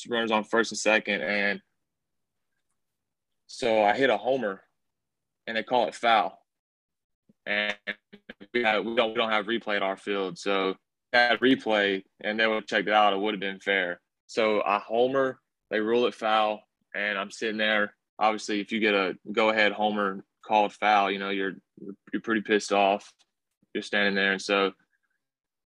[0.08, 1.60] Runners on first and second, and
[3.48, 4.62] so I hit a homer,
[5.48, 6.38] and they call it foul.
[7.44, 7.74] And
[8.54, 10.76] we, have, we don't we don't have replay at our field, so
[11.12, 14.00] had replay and they would checked it out, it would have been fair.
[14.28, 16.60] So I homer, they rule it foul,
[16.94, 17.96] and I'm sitting there.
[18.20, 21.54] Obviously, if you get a go ahead homer called foul, you know you're
[22.12, 23.12] you're pretty pissed off.
[23.74, 24.72] You're standing there, and so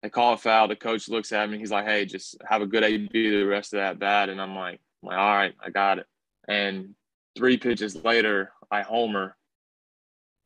[0.02, 0.68] they call a foul.
[0.68, 1.58] The coach looks at me.
[1.58, 4.56] He's like, "Hey, just have a good AB the rest of that bat." And I'm
[4.56, 6.08] like, I'm like, "All right, I got it."
[6.48, 6.96] And
[7.36, 9.36] three pitches later, I homer,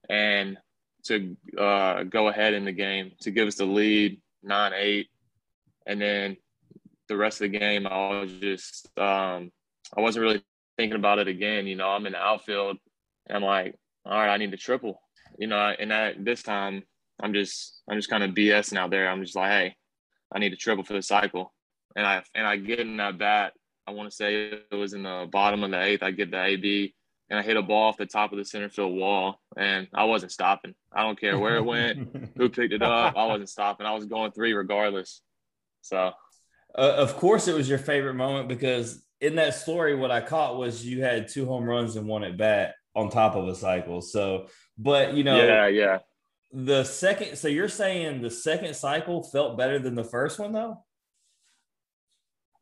[0.09, 0.57] and
[1.05, 5.07] to uh, go ahead in the game to give us the lead, nine eight,
[5.85, 6.37] and then
[7.07, 9.51] the rest of the game, I was just um,
[9.95, 10.43] I wasn't really
[10.77, 11.67] thinking about it again.
[11.67, 12.77] You know, I'm in the outfield,
[13.27, 15.01] and I'm like, all right, I need to triple.
[15.37, 16.83] You know, and that this time,
[17.21, 19.09] I'm just I'm just kind of BSing out there.
[19.09, 19.75] I'm just like, hey,
[20.33, 21.53] I need to triple for the cycle,
[21.95, 23.53] and I and I get in that bat
[23.87, 26.03] I want to say it was in the bottom of the eighth.
[26.03, 26.93] I get the AB
[27.29, 30.03] and I hit a ball off the top of the center field wall, and I
[30.05, 30.75] wasn't stopping.
[30.93, 33.15] I don't care where it went, who picked it up.
[33.17, 33.85] I wasn't stopping.
[33.85, 35.21] I was going three regardless.
[35.81, 36.11] So,
[36.77, 40.57] uh, of course, it was your favorite moment because in that story, what I caught
[40.57, 44.01] was you had two home runs and one at bat on top of a cycle.
[44.01, 45.97] So, but you know, yeah, yeah.
[46.53, 50.83] The second, so you're saying the second cycle felt better than the first one, though?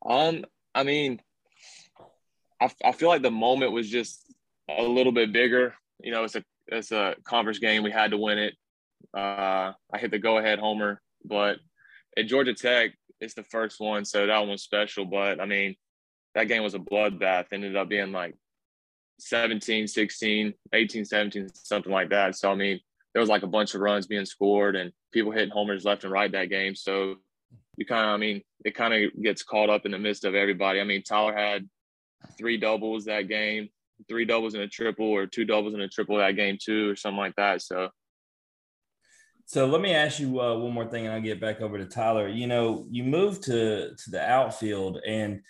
[0.04, 0.44] Um,
[0.74, 1.20] I mean,
[2.60, 4.22] I, I feel like the moment was just
[4.68, 5.74] a little bit bigger.
[6.00, 7.82] You know, it's a it's a conference game.
[7.82, 8.54] We had to win it.
[9.16, 11.58] Uh, I hit the go ahead homer, but
[12.16, 15.04] at Georgia Tech, it's the first one, so that one was special.
[15.04, 15.76] But I mean,
[16.34, 17.46] that game was a bloodbath.
[17.52, 18.34] Ended up being like
[19.20, 22.36] 17, 16, 18, 17, something like that.
[22.36, 22.80] So I mean,
[23.16, 26.12] there was like a bunch of runs being scored and people hitting homers left and
[26.12, 26.74] right that game.
[26.74, 27.14] So
[27.78, 30.34] you kind of, I mean, it kind of gets caught up in the midst of
[30.34, 30.82] everybody.
[30.82, 31.66] I mean, Tyler had
[32.36, 33.70] three doubles that game,
[34.06, 36.94] three doubles and a triple, or two doubles and a triple that game too, or
[36.94, 37.62] something like that.
[37.62, 37.88] So,
[39.46, 41.86] so let me ask you uh, one more thing, and I'll get back over to
[41.86, 42.28] Tyler.
[42.28, 45.40] You know, you moved to to the outfield, and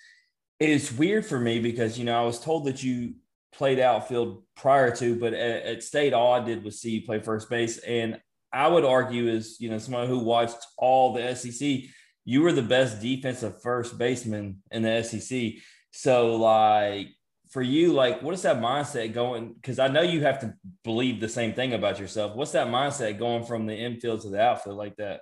[0.60, 3.14] it's weird for me because you know I was told that you
[3.56, 7.20] played outfield prior to, but at, at state, all I did was see you play
[7.20, 8.20] first base, and
[8.52, 11.90] I would argue is you know someone who watched all the SEC
[12.26, 15.62] you were the best defensive first baseman in the SEC.
[15.92, 17.08] So, like,
[17.50, 19.54] for you, like, what is that mindset going?
[19.54, 22.34] Because I know you have to believe the same thing about yourself.
[22.34, 25.20] What's that mindset going from the infield to the outfield like that?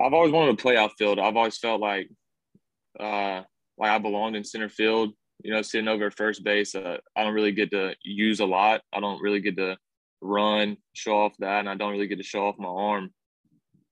[0.00, 1.18] I've always wanted to play outfield.
[1.18, 2.08] I've always felt like,
[2.98, 3.42] uh,
[3.76, 5.12] like I belonged in center field.
[5.42, 8.82] You know, sitting over first base, uh, I don't really get to use a lot.
[8.92, 9.76] I don't really get to
[10.20, 13.10] run, show off that, and I don't really get to show off my arm.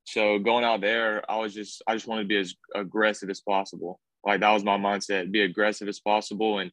[0.04, 3.40] So going out there, I was just I just wanted to be as aggressive as
[3.40, 4.00] possible.
[4.24, 6.70] Like that was my mindset: be aggressive as possible and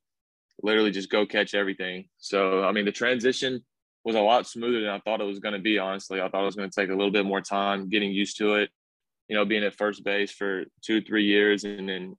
[0.61, 2.07] literally just go catch everything.
[2.17, 3.63] So I mean, the transition
[4.05, 5.77] was a lot smoother than I thought it was going to be.
[5.79, 8.37] Honestly, I thought it was going to take a little bit more time getting used
[8.37, 8.69] to it.
[9.27, 12.15] You know, being at first base for two three years and then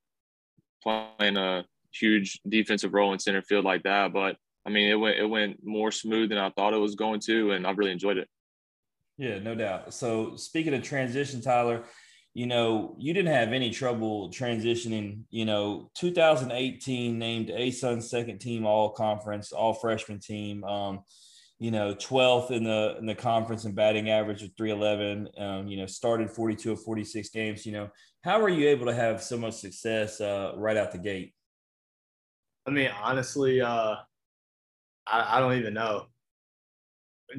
[0.82, 1.64] playing a
[1.98, 4.12] huge defensive role in center field like that.
[4.12, 7.20] But I mean, it went it went more smooth than I thought it was going
[7.20, 8.28] to, and I've really enjoyed it.
[9.18, 9.94] Yeah, no doubt.
[9.94, 11.84] So speaking of transition, Tyler,
[12.34, 15.22] you know, you didn't have any trouble transitioning.
[15.30, 20.64] You know, 2018 named ASUN's second team all conference, all freshman team.
[20.64, 21.00] Um,
[21.58, 25.28] you know, 12th in the in the conference and batting average of 311.
[25.38, 27.64] Um, you know, started 42 of 46 games.
[27.64, 27.88] You know,
[28.22, 31.32] how were you able to have so much success uh, right out the gate?
[32.66, 33.96] I mean, honestly, uh,
[35.06, 36.06] I, I don't even know.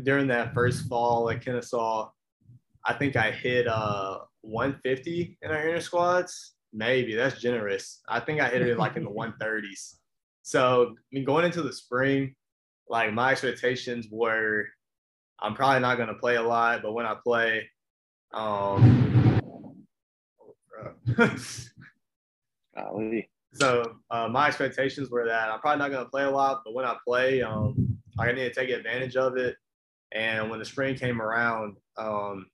[0.03, 2.09] During that first fall at Kennesaw,
[2.85, 6.53] I think I hit uh 150 in our inner squads.
[6.73, 8.01] Maybe that's generous.
[8.07, 9.09] I think I hit it like in the
[9.41, 9.95] 130s.
[10.43, 12.35] So I mean, going into the spring,
[12.89, 14.65] like my expectations were,
[15.39, 17.69] I'm probably not going to play a lot, but when I play,
[18.33, 19.85] um,
[23.53, 26.73] so uh, my expectations were that I'm probably not going to play a lot, but
[26.73, 29.55] when I play, um, I need to take advantage of it.
[30.11, 32.47] And when the spring came around, um,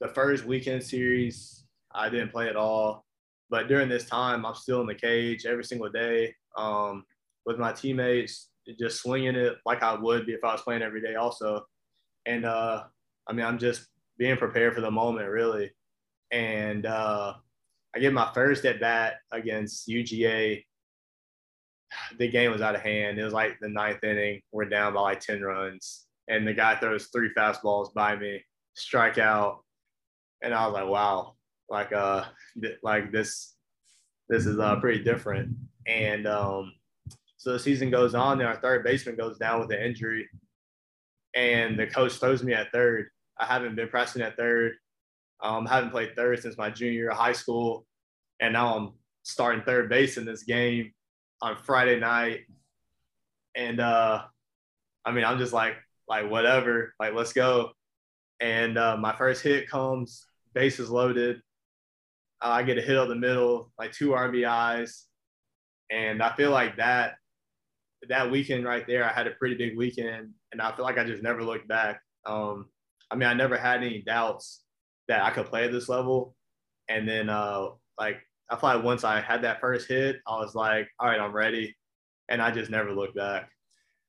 [0.00, 1.64] the first weekend series,
[1.94, 3.04] I didn't play at all.
[3.50, 7.04] But during this time, I'm still in the cage every single day um,
[7.44, 11.02] with my teammates, just swinging it like I would be if I was playing every
[11.02, 11.66] day, also.
[12.26, 12.84] And uh,
[13.28, 15.70] I mean, I'm just being prepared for the moment, really.
[16.30, 17.34] And uh,
[17.94, 20.64] I get my first at bat against UGA.
[22.18, 23.18] The game was out of hand.
[23.18, 24.40] It was like the ninth inning.
[24.50, 26.06] We're down by like 10 runs.
[26.28, 28.42] And the guy throws three fastballs by me,
[28.74, 29.62] strike out
[30.42, 31.34] and I was like, wow,
[31.68, 32.24] like uh,
[32.60, 33.54] th- like this,
[34.28, 35.54] this is uh pretty different.
[35.86, 36.72] And um,
[37.36, 40.28] so the season goes on, and our third baseman goes down with an injury,
[41.34, 43.08] and the coach throws me at third.
[43.38, 44.74] I haven't been pressing at third.
[45.42, 47.84] Um, haven't played third since my junior year of high school,
[48.40, 48.92] and now I'm
[49.24, 50.92] starting third base in this game
[51.40, 52.40] on Friday night.
[53.56, 54.22] And uh,
[55.04, 55.74] I mean, I'm just like,
[56.08, 57.72] like whatever, like let's go.
[58.40, 60.24] And uh, my first hit comes
[60.54, 61.40] bases loaded.
[62.40, 65.02] Uh, I get a hit up the middle, like two RBIs,
[65.90, 67.14] and I feel like that
[68.08, 71.04] that weekend right there, I had a pretty big weekend, and I feel like I
[71.04, 72.00] just never looked back.
[72.26, 72.66] Um,
[73.10, 74.61] I mean, I never had any doubts
[75.08, 76.34] that I could play at this level,
[76.88, 78.18] and then uh, like
[78.50, 81.76] I like once I had that first hit, I was like, all right, I'm ready,
[82.28, 83.50] and I just never looked back.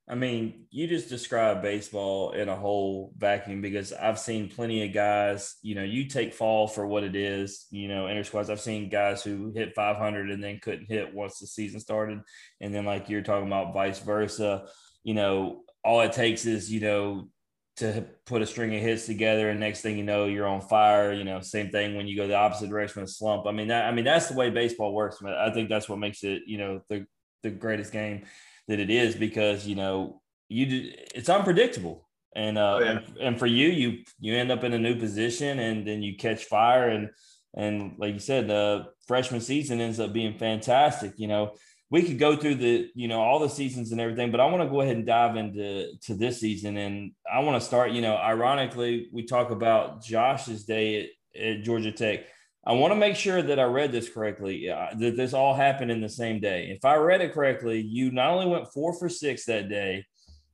[0.07, 4.93] I mean, you just described baseball in a whole vacuum because I've seen plenty of
[4.93, 8.49] guys, you know, you take fall for what it is, you know, inter squads.
[8.49, 12.19] I've seen guys who hit 500 and then couldn't hit once the season started.
[12.59, 14.65] And then, like you're talking about, vice versa,
[15.03, 17.29] you know, all it takes is, you know,
[17.75, 21.11] to put a string of hits together and next thing you know you're on fire
[21.11, 23.85] you know same thing when you go the opposite direction of slump i mean that
[23.85, 25.33] i mean that's the way baseball works man.
[25.33, 27.05] i think that's what makes it you know the
[27.41, 28.23] the greatest game
[28.67, 32.91] that it is because you know you it's unpredictable and uh oh, yeah.
[32.91, 36.15] and, and, for you you you end up in a new position and then you
[36.15, 37.09] catch fire and
[37.55, 41.51] and like you said the freshman season ends up being fantastic you know
[41.93, 44.63] we could go through the you know all the seasons and everything but i want
[44.63, 48.01] to go ahead and dive into to this season and i want to start you
[48.01, 52.25] know ironically we talk about josh's day at, at georgia tech
[52.65, 55.91] I want to make sure that I read this correctly, uh, that this all happened
[55.91, 56.73] in the same day.
[56.73, 60.05] If I read it correctly, you not only went four for six that day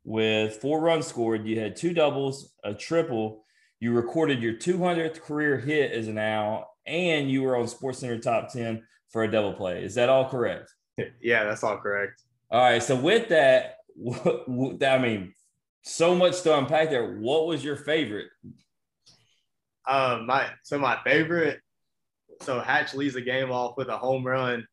[0.04, 3.45] with four runs scored, you had two doubles, a triple,
[3.80, 8.17] you recorded your 200th career hit as an owl, and you were on Sports Center
[8.17, 9.84] top 10 for a double play.
[9.84, 10.73] Is that all correct?
[11.21, 12.21] Yeah, that's all correct.
[12.51, 12.81] All right.
[12.81, 15.33] So, with that, I mean,
[15.83, 17.17] so much to unpack there.
[17.17, 18.27] What was your favorite?
[19.88, 21.59] Um, my so my favorite
[22.41, 24.65] so Hatch leads the game off with a home run,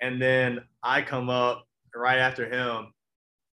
[0.00, 1.64] and then I come up
[1.94, 2.92] right after him.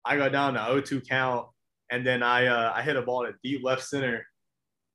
[0.05, 1.49] I go down to 0-2 count,
[1.91, 4.25] and then I uh, I hit a ball to deep left center,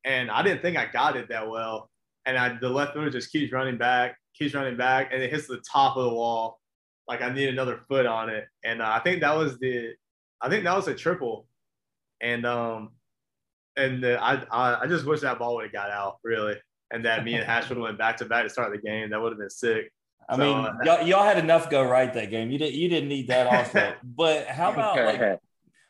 [0.05, 1.89] and I didn't think I got it that well,
[2.25, 5.47] and I the left fielder just keeps running back, keeps running back, and it hits
[5.47, 6.59] the top of the wall,
[7.07, 9.93] like I need another foot on it, and uh, I think that was the,
[10.39, 11.47] I think that was a triple,
[12.21, 12.91] and um,
[13.75, 16.57] and the, I, I I just wish that ball would have got out really
[16.91, 19.09] and that me and Hatch would have went back to back to start the game.
[19.09, 19.91] That would have been sick.
[20.29, 22.51] I so, mean, uh, y'all, y'all, had enough go right that game.
[22.51, 23.93] You didn't you didn't need that also.
[24.03, 25.39] but how about like,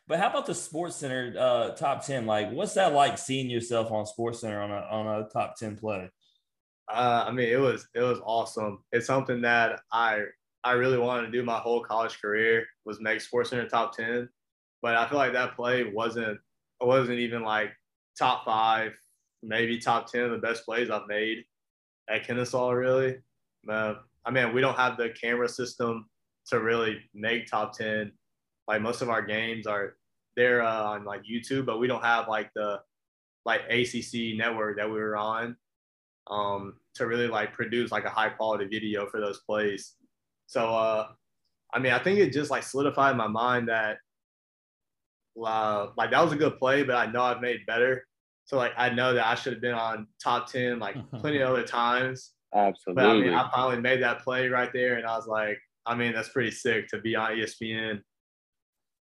[0.06, 2.26] but how about the Sports Center uh, top ten?
[2.26, 5.76] Like, what's that like seeing yourself on Sports Center on a on a top ten
[5.76, 6.10] play?
[6.88, 8.82] Uh, I mean, it was it was awesome.
[8.92, 10.22] It's something that I
[10.64, 14.28] I really wanted to do my whole college career was make Sports Center top ten.
[14.80, 16.38] But I feel like that play wasn't
[16.80, 17.70] it wasn't even like
[18.18, 18.92] top five
[19.42, 21.44] maybe top 10 of the best plays I've made
[22.08, 23.16] at Kennesaw, really.
[23.68, 23.94] Uh,
[24.24, 26.08] I mean, we don't have the camera system
[26.46, 28.12] to really make top 10.
[28.68, 29.96] Like most of our games are
[30.36, 32.80] there uh, on like YouTube, but we don't have like the
[33.44, 35.56] like ACC network that we were on
[36.30, 39.94] um, to really like produce like a high quality video for those plays.
[40.52, 41.08] So, uh,
[41.72, 43.96] I mean, I think it just like solidified in my mind that
[45.42, 48.06] uh, like that was a good play, but I know I've made better.
[48.44, 51.48] So like I know that I should have been on top ten like plenty of
[51.48, 52.32] other times.
[52.54, 53.02] Absolutely.
[53.02, 55.94] But I mean, I finally made that play right there, and I was like, I
[55.94, 58.02] mean, that's pretty sick to be on ESPN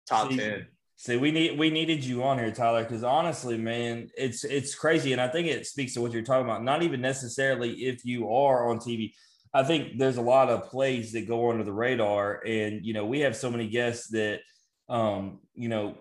[0.09, 0.66] top See, ten.
[0.97, 5.12] See, we need we needed you on here, Tyler, because honestly, man, it's it's crazy,
[5.12, 6.64] and I think it speaks to what you're talking about.
[6.64, 9.12] Not even necessarily if you are on TV.
[9.57, 13.07] I think there's a lot of plays that go under the radar, and you know
[13.07, 14.41] we have so many guests that,
[14.89, 15.97] um, you know,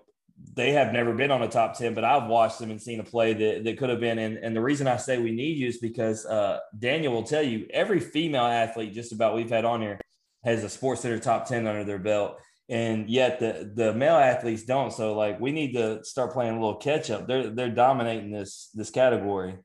[0.54, 3.04] they have never been on a top 10, but I've watched them and seen a
[3.04, 4.20] play that, that could have been.
[4.20, 7.42] And, and the reason I say we need you is because uh, Daniel will tell
[7.42, 10.00] you every female athlete, just about we've had on here,
[10.44, 12.40] has a Sports Center top 10 under their belt.
[12.68, 14.92] And yet the, the male athletes don't.
[14.92, 17.28] So like we need to start playing a little catch up.
[17.28, 19.56] They're they're dominating this this category.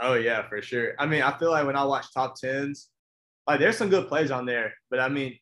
[0.00, 0.94] Oh yeah, for sure.
[0.98, 2.88] I mean, I feel like when I watch top tens,
[3.46, 5.38] like there's some good plays on there, but I mean,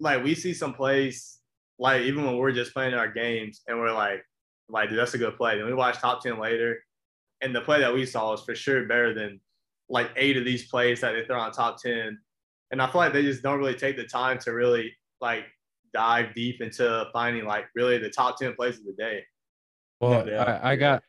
[0.00, 1.38] like we see some plays
[1.78, 4.24] like even when we're just playing our games and we're like,
[4.68, 5.56] like, dude, that's a good play.
[5.56, 6.78] Then we watch top 10 later.
[7.40, 9.40] And the play that we saw was for sure better than
[9.88, 12.18] like eight of these plays that they throw on top 10.
[12.70, 15.44] And I feel like they just don't really take the time to really like
[15.92, 19.24] dive deep into finding like really the top 10 plays of the day.
[20.00, 20.60] Well, yeah.
[20.62, 21.02] I, I, got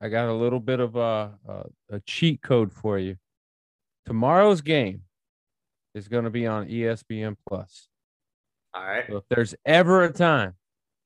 [0.00, 3.16] I got a little bit of a, a, a cheat code for you.
[4.06, 5.02] Tomorrow's game
[5.94, 7.88] is going to be on ESPN Plus.
[8.74, 9.04] All right.
[9.08, 10.54] So if there's ever a time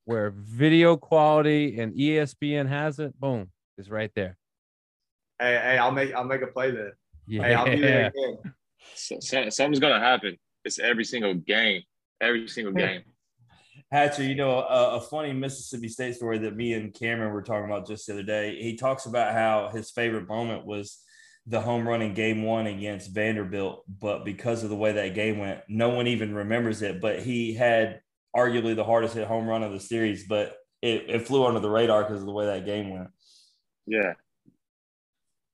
[0.05, 4.36] where video quality and ESPN has it, boom, it's right there.
[5.39, 6.93] Hey, hey, I'll make I'll make a play then.
[7.26, 7.43] Yeah.
[7.43, 8.55] Hey, I'll be there again.
[8.95, 10.36] So, so, something's gonna happen.
[10.64, 11.82] It's every single game.
[12.20, 13.03] Every single game.
[13.91, 17.64] Hatcher, you know, a, a, funny Mississippi State story that me and Kamren were talking
[17.64, 18.61] about just the other day.
[18.61, 20.99] He talks about how his favorite moment was
[21.49, 25.38] the home run in game one against Vanderbilt, but because of the way that game
[25.38, 27.01] went, no one even remembers it.
[27.01, 28.01] But he had
[28.36, 31.70] arguably the hardest hit home run of the series, but it, it flew under the
[31.70, 33.09] radar because of the way that game went.
[33.86, 34.12] Yeah.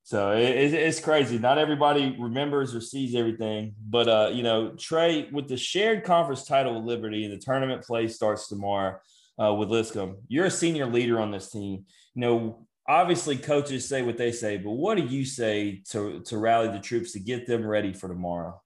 [0.03, 1.39] So it, it's crazy.
[1.39, 6.45] Not everybody remembers or sees everything, but uh, you know, Trey, with the shared conference
[6.45, 8.99] title with Liberty and the tournament play starts tomorrow
[9.41, 11.85] uh, with Lipscomb, you're a senior leader on this team.
[12.13, 16.37] You know, obviously coaches say what they say, but what do you say to to
[16.37, 18.61] rally the troops to get them ready for tomorrow?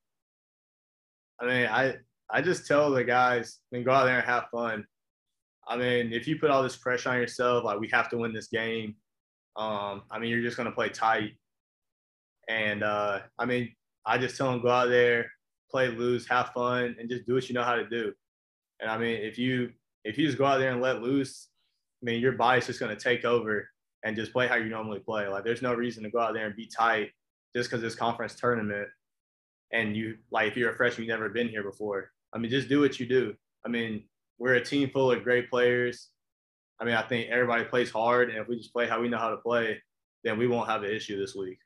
[1.40, 1.96] I mean, I
[2.30, 4.86] I just tell the guys, mean, go out there and have fun.
[5.68, 8.34] I mean, if you put all this pressure on yourself, like we have to win
[8.34, 8.96] this game.
[9.56, 11.34] Um, I mean, you're just gonna play tight.
[12.48, 13.74] And uh, I mean,
[14.06, 15.32] I just tell them go out there,
[15.70, 18.14] play loose, have fun, and just do what you know how to do.
[18.80, 19.72] And I mean, if you
[20.04, 21.50] if you just go out there and let loose,
[22.02, 23.70] I mean, your body's just gonna take over
[24.04, 25.28] and just play how you normally play.
[25.28, 27.12] Like there's no reason to go out there and be tight
[27.56, 28.88] just because this conference tournament
[29.72, 32.12] and you like if you're a freshman, you've never been here before.
[32.34, 33.36] I mean, just do what you do.
[33.66, 34.04] I mean,
[34.38, 36.10] we're a team full of great players.
[36.80, 39.18] I mean, I think everybody plays hard, and if we just play how we know
[39.18, 39.82] how to play,
[40.24, 41.60] then we won't have an issue this week.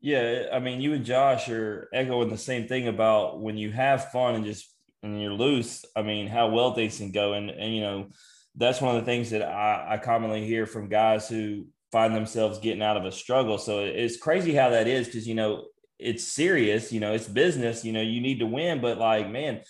[0.00, 4.10] Yeah, I mean, you and Josh are echoing the same thing about when you have
[4.10, 4.68] fun and just
[5.02, 5.84] and you're loose.
[5.96, 8.08] I mean, how well things can go, and and you know,
[8.56, 12.58] that's one of the things that I, I commonly hear from guys who find themselves
[12.58, 13.58] getting out of a struggle.
[13.58, 15.66] So it's crazy how that is because, you know,
[15.98, 19.60] it's serious, you know, it's business, you know, you need to win, but like, man,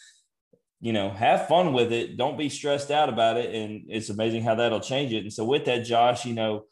[0.81, 2.17] you know, have fun with it.
[2.17, 3.55] Don't be stressed out about it.
[3.55, 5.23] And it's amazing how that'll change it.
[5.23, 6.65] And so with that, Josh, you know,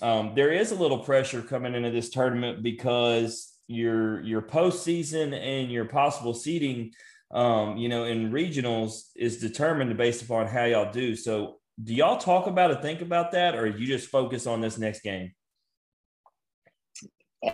[0.00, 5.70] um, there is a little pressure coming into this tournament because your your postseason and
[5.70, 6.92] your possible seeding–
[7.32, 11.14] um, you know, in regionals is determined based upon how y'all do.
[11.14, 14.78] So do y'all talk about it, think about that, or you just focus on this
[14.78, 15.32] next game?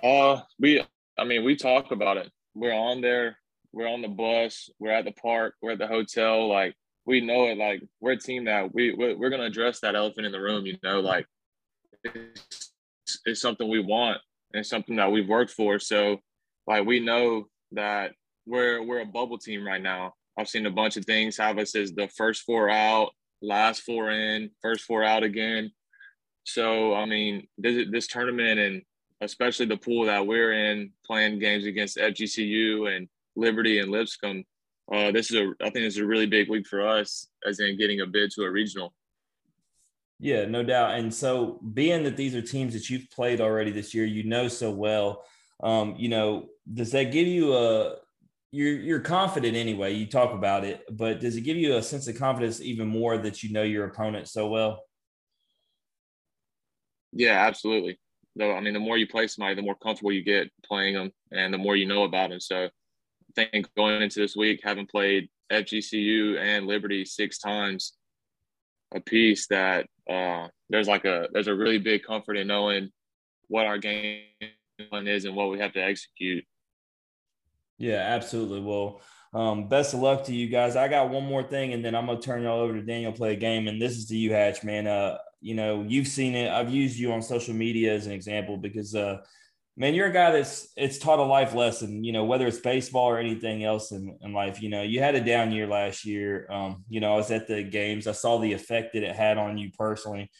[0.02, 0.82] Uh, we,
[1.18, 2.30] I mean, we talk about it.
[2.54, 3.38] We're on there.
[3.72, 4.70] We're on the bus.
[4.78, 5.54] We're at the park.
[5.60, 6.48] We're at the hotel.
[6.48, 6.74] Like
[7.04, 7.58] we know it.
[7.58, 10.64] Like we're a team that we we're, we're gonna address that elephant in the room.
[10.64, 11.26] You know, like
[12.02, 12.72] it's,
[13.26, 14.18] it's something we want
[14.54, 15.78] and something that we've worked for.
[15.78, 16.20] So,
[16.66, 18.12] like we know that
[18.46, 20.14] we're we're a bubble team right now.
[20.38, 23.10] I've seen a bunch of things have us as the first four out,
[23.42, 25.72] last four in, first four out again.
[26.44, 28.82] So I mean, this this tournament and
[29.20, 34.44] especially the pool that we're in, playing games against FGCU and Liberty and Lipscomb.
[34.92, 37.76] Uh, this is a I think is a really big week for us, as in
[37.76, 38.94] getting a bid to a regional.
[40.18, 40.98] Yeah, no doubt.
[40.98, 44.48] And so, being that these are teams that you've played already this year, you know
[44.48, 45.24] so well.
[45.62, 47.96] Um, you know, does that give you a
[48.52, 49.94] you're you're confident anyway.
[49.94, 53.18] You talk about it, but does it give you a sense of confidence even more
[53.18, 54.82] that you know your opponent so well?
[57.12, 57.98] Yeah, absolutely.
[58.34, 61.10] No, I mean, the more you play somebody, the more comfortable you get playing them,
[61.32, 62.40] and the more you know about them.
[62.40, 67.94] So, I think going into this week, having played FGCU and Liberty six times
[68.94, 72.90] a piece, that uh, there's like a there's a really big comfort in knowing
[73.48, 74.24] what our game
[74.92, 76.44] is and what we have to execute.
[77.78, 78.60] Yeah, absolutely.
[78.60, 79.00] Well,
[79.34, 80.76] um, best of luck to you guys.
[80.76, 83.34] I got one more thing, and then I'm gonna turn y'all over to Daniel play
[83.34, 83.68] a game.
[83.68, 84.86] And this is to you, Hatch, man.
[84.86, 86.50] Uh, you know, you've seen it.
[86.50, 89.18] I've used you on social media as an example because, uh,
[89.76, 92.02] man, you're a guy that's it's taught a life lesson.
[92.02, 94.62] You know, whether it's baseball or anything else in, in life.
[94.62, 96.46] You know, you had a down year last year.
[96.50, 98.06] Um, you know, I was at the games.
[98.06, 100.30] I saw the effect that it had on you personally,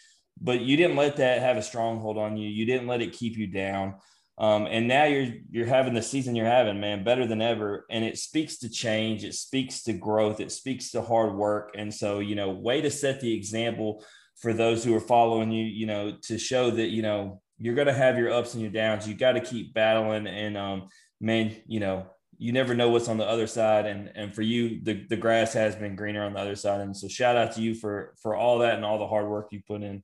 [0.41, 2.49] but you didn't let that have a stronghold on you.
[2.49, 3.97] You didn't let it keep you down.
[4.39, 7.87] Um, and now you're you're having the season you're having, man, better than ever.
[7.91, 11.73] And it speaks to change, it speaks to growth, it speaks to hard work.
[11.75, 14.05] And so, you know, way to set the example
[14.37, 17.95] for those who are following you, you know, to show that, you know, you're gonna
[17.95, 19.09] have your ups and your downs.
[19.09, 20.27] You got to keep battling.
[20.27, 22.07] And um, man, you know,
[22.37, 23.87] you never know what's on the other side.
[23.87, 26.83] And and for you, the, the grass has been greener on the other side.
[26.83, 29.49] And so shout out to you for for all that and all the hard work
[29.51, 30.03] you put in.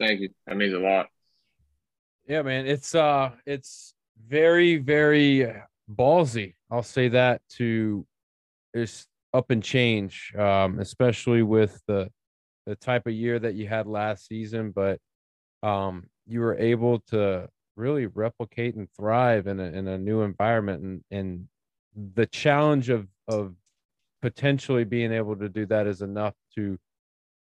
[0.00, 0.30] Thank you.
[0.48, 1.11] That means a lot.
[2.26, 3.94] Yeah, man, it's uh it's
[4.28, 5.52] very very
[5.92, 6.54] ballsy.
[6.70, 8.06] I'll say that to
[8.74, 12.10] is up and change, um, especially with the
[12.66, 15.00] the type of year that you had last season, but
[15.62, 20.82] um, you were able to really replicate and thrive in a in a new environment,
[20.82, 21.48] and and
[22.14, 23.54] the challenge of of
[24.22, 26.78] potentially being able to do that is enough to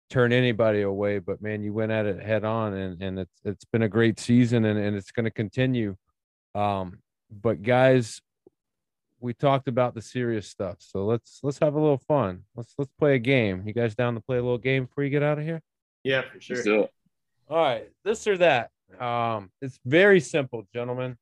[0.10, 1.20] turn anybody away.
[1.20, 4.20] But man, you went at it head on, and and it's it's been a great
[4.20, 5.96] season, and and it's going to continue.
[6.56, 7.00] Um,
[7.30, 8.22] but guys,
[9.20, 12.44] we talked about the serious stuff, so let's let's have a little fun.
[12.56, 13.64] Let's let's play a game.
[13.66, 15.62] You guys down to play a little game before you get out of here?
[16.04, 16.58] Yeah, for sure.
[16.58, 16.90] Still,
[17.50, 18.72] All right, this or that.
[19.00, 21.18] Um, it's very simple, gentlemen.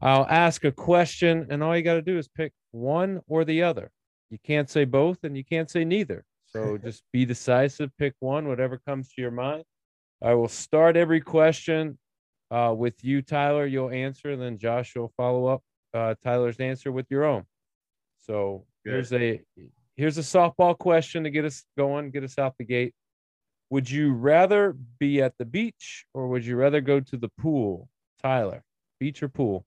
[0.00, 3.62] I'll ask a question, and all you got to do is pick one or the
[3.62, 3.90] other.
[4.30, 6.24] You can't say both, and you can't say neither.
[6.52, 9.64] So just be decisive, pick one, whatever comes to your mind.
[10.22, 11.98] I will start every question
[12.50, 13.66] uh, with you, Tyler.
[13.66, 15.62] You'll answer, and then Josh will follow up
[15.94, 17.44] uh, Tyler's answer with your own.
[18.16, 18.92] So Good.
[18.92, 19.42] here's a
[19.96, 22.94] here's a softball question to get us going, get us out the gate.
[23.70, 27.88] Would you rather be at the beach or would you rather go to the pool,
[28.22, 28.62] Tyler?
[28.98, 29.66] Beach or pool?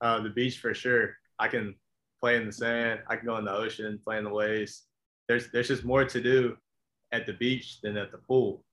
[0.00, 1.14] Uh, the beach for sure.
[1.38, 1.74] I can
[2.20, 3.00] play in the sand.
[3.06, 4.86] I can go in the ocean, play in the waves.
[5.30, 6.56] There's there's just more to do
[7.12, 8.64] at the beach than at the pool.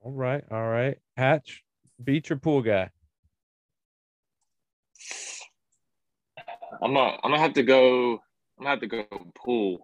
[0.00, 0.96] All right, all right.
[1.18, 1.62] Hatch,
[2.02, 2.88] beach or pool guy?
[6.80, 8.12] I'm gonna I'm gonna have to go.
[8.58, 9.80] I'm gonna have to go pool.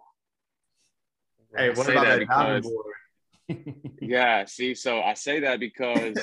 [1.55, 3.91] Hey, what about that that diving because- board?
[4.01, 6.17] Yeah, see, so I say that because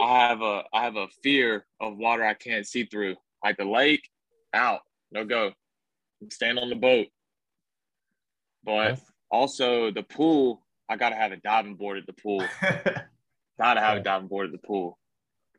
[0.00, 3.16] I have a I have a fear of water I can't see through.
[3.42, 4.08] Like the lake,
[4.54, 5.50] out, no go.
[6.30, 7.08] Stand on the boat.
[8.64, 9.00] But Okay.
[9.30, 12.46] also the pool, I gotta have a diving board at the pool.
[13.58, 14.98] Gotta have a diving board at the pool.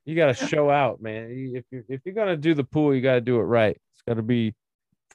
[0.04, 1.30] You got to show out, man.
[1.56, 3.78] If you're if you're gonna do the pool, you got to do it right.
[3.93, 4.54] It's got to be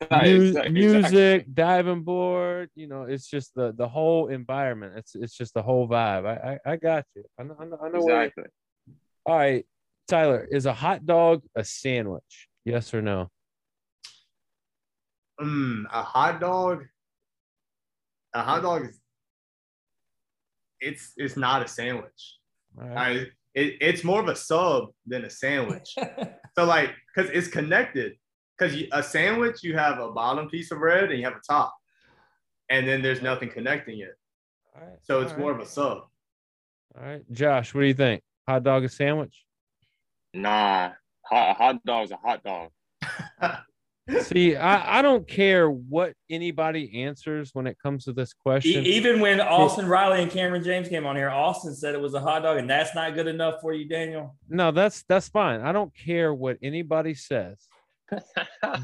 [0.01, 0.73] mu- Exactly.
[0.73, 2.71] music, diving board.
[2.75, 4.95] You know, it's just the the whole environment.
[4.97, 6.25] It's it's just the whole vibe.
[6.25, 7.25] I I, I got you.
[7.39, 8.23] I know I know, I know where.
[8.23, 8.45] Exactly.
[9.27, 9.67] All right,
[10.07, 12.49] Tyler, is a hot dog a sandwich?
[12.65, 13.29] Yes or no?
[15.41, 16.85] Mm, a hot dog.
[18.35, 19.01] A hot dog is.
[20.81, 22.39] It's it's not a sandwich.
[22.75, 22.97] Right.
[22.97, 23.11] I,
[23.55, 25.95] it, it's more of a sub than a sandwich.
[26.55, 28.13] so like, cause it's connected.
[28.59, 31.41] Cause you, a sandwich, you have a bottom piece of bread and you have a
[31.49, 31.75] top,
[32.69, 34.15] and then there's nothing connecting it.
[34.75, 34.99] All right.
[35.03, 35.61] So it's all more right.
[35.61, 35.99] of a sub.
[36.97, 38.23] All right, Josh, what do you think?
[38.49, 39.45] Hot dog a sandwich?
[40.35, 40.93] Nah.
[41.23, 42.71] Hot, a hot dog's a hot dog.
[44.23, 48.85] See, I, I don't care what anybody answers when it comes to this E- question.
[48.85, 52.21] Even when Austin Riley and Kamren James came on here, Austin said it was a
[52.21, 54.37] hot dog, and that's not good enough for you, Daniel.
[54.49, 55.61] No, that's that's fine.
[55.61, 57.67] I don't care what anybody says.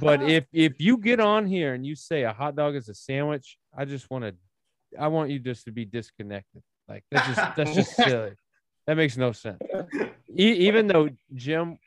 [0.00, 2.94] But if if you get on here and you say a hot dog is a
[2.94, 4.34] sandwich, I just want to
[4.98, 6.62] I want you just to be disconnected.
[6.88, 8.32] Like that's just that's just silly.
[8.86, 9.58] That makes no sense.
[10.36, 11.78] E- even though Jim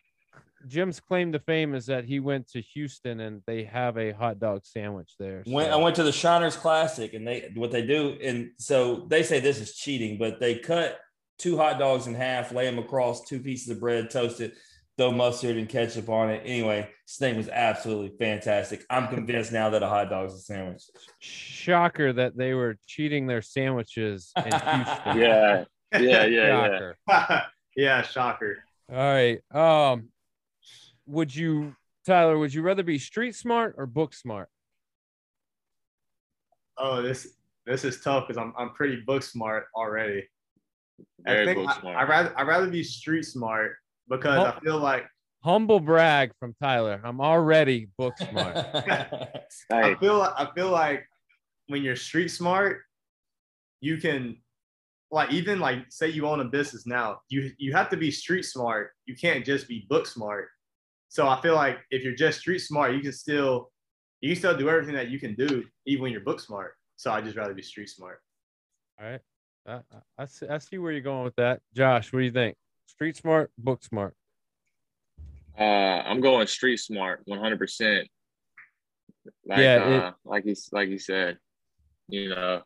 [0.68, 4.40] Jim's claim to fame is that he went to Houston and they have a hot
[4.40, 5.44] dog sandwich there.
[5.46, 9.24] When I went to the Shriners Classic, and they what they do, and so they
[9.24, 11.00] say this is cheating, but they cut
[11.38, 14.54] two hot dogs in half, lay them across two pieces of bread, toasted,
[14.98, 16.42] throw mustard and ketchup on it.
[16.46, 18.84] Anyway, this thing was absolutely fantastic.
[18.90, 20.84] I'm convinced now that a hot dog is a sandwich.
[21.20, 25.18] Shocker that they were cheating their sandwiches in Houston.
[25.18, 25.64] Yeah,
[25.94, 26.92] yeah, yeah, yeah.
[27.08, 27.44] Shocker.
[27.76, 28.58] yeah, shocker.
[28.90, 29.40] All right.
[29.54, 30.10] Um,
[31.08, 32.38] would you, Tyler?
[32.38, 34.50] Would you rather be street smart or book smart?
[36.78, 37.34] Oh, this
[37.66, 40.28] this is tough because I'm I'm pretty book smart already.
[41.26, 41.98] I Very think book I, smart.
[41.98, 43.78] I rather I rather be street smart
[44.10, 45.06] because I feel like
[45.44, 47.00] Humble brag from Tyler.
[47.04, 48.56] I'm already book smart.
[48.76, 51.08] I Hey, feel I feel like
[51.68, 52.82] when you're street smart,
[53.82, 54.38] you can
[55.10, 58.44] like even like say you own a business now, you you have to be street
[58.44, 58.92] smart.
[59.06, 60.50] You can't just be book smart.
[61.10, 63.72] So I feel like if you're just street smart, you can still
[64.22, 66.74] you can still do everything that you can do even when you're book smart.
[66.96, 68.20] So I just rather be street smart.
[69.00, 69.22] All right.
[69.66, 69.82] I, I-
[70.20, 71.62] I see, I see where you're going with that.
[71.76, 72.56] Josh, what do you think?
[72.88, 74.16] Street smart, book smart.
[75.58, 77.60] uh, I'm going street smart, 100.
[77.60, 78.08] percent
[79.46, 81.38] Like, Yeah, it- uh, like he's like he said,
[82.10, 82.62] you know,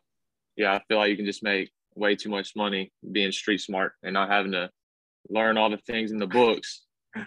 [0.56, 3.92] yeah, I feel like you can just make way too much money being street smart
[4.02, 4.70] and not having to
[5.28, 6.86] learn all the things in the books.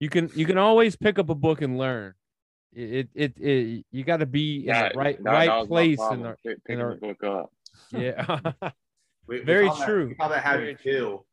[0.00, 2.14] You can you can always pick up a book and learn.
[2.72, 5.66] It it, it, it you got to be in the right right that was my
[5.66, 7.52] place in the pick- picking our- the book up.
[7.92, 8.70] yeah
[9.26, 10.08] We, we Very call that- true.
[10.08, 11.24] we call that having Very feel.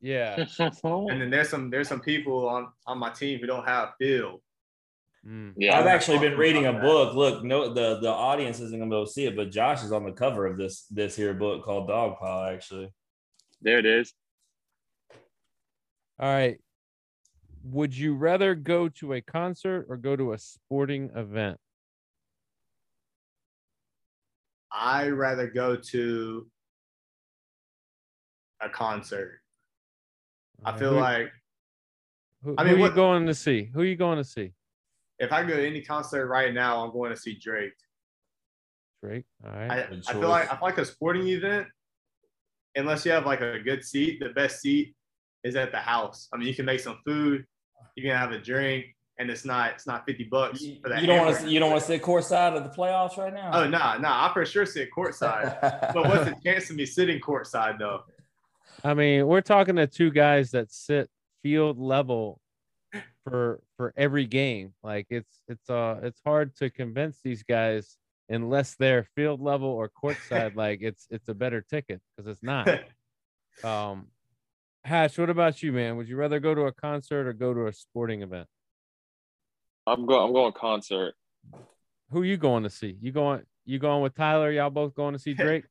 [0.00, 0.44] yeah.
[0.58, 4.40] And then there's some there's some people on on my team who don't have feel.
[5.26, 5.52] Mm.
[5.56, 7.14] yeah, I've actually been reading a book.
[7.14, 9.92] Look, no, the the audience isn't gonna be able to see it, but Josh is
[9.92, 12.54] on the cover of this this here book called Dog Dogpile.
[12.54, 12.92] Actually,
[13.62, 14.12] there it is.
[16.18, 16.58] All right.
[17.64, 21.58] Would you rather go to a concert or go to a sporting event?
[24.72, 26.46] I rather go to
[28.60, 29.40] a concert.
[30.64, 31.32] I uh, feel Who- like
[32.42, 33.64] who, I who mean, are you what- going to see?
[33.74, 34.52] Who are you going to see?
[35.20, 37.72] if I go to any concert right now, I'm going to see Drake.
[39.02, 39.24] Drake.
[39.44, 39.68] All right.
[39.68, 41.66] I, I feel like I feel like a sporting event,
[42.76, 44.94] unless you have like a good seat, the best seat
[45.48, 46.28] is at the house.
[46.32, 47.44] I mean, you can make some food,
[47.96, 51.00] you can have a drink, and it's not it's not fifty bucks you, for that.
[51.00, 53.50] you don't want to you don't want to sit courtside of the playoffs right now.
[53.52, 54.28] Oh nah, nah.
[54.28, 55.60] I for sure sit courtside.
[55.92, 58.02] but what's the chance of me sitting courtside though?
[58.84, 61.10] I mean, we're talking to two guys that sit
[61.42, 62.40] field level
[63.24, 64.74] for for every game.
[64.82, 67.96] Like it's it's uh it's hard to convince these guys
[68.28, 70.54] unless they're field level or courtside.
[70.54, 72.68] like it's it's a better ticket because it's not.
[73.64, 74.06] Um,
[74.88, 75.98] Hatch, what about you, man?
[75.98, 78.48] Would you rather go to a concert or go to a sporting event?
[79.86, 80.26] I'm going.
[80.26, 81.14] I'm going concert.
[82.10, 82.96] Who you going to see?
[82.98, 84.50] You going you going with Tyler?
[84.50, 85.64] Y'all both going to see Drake?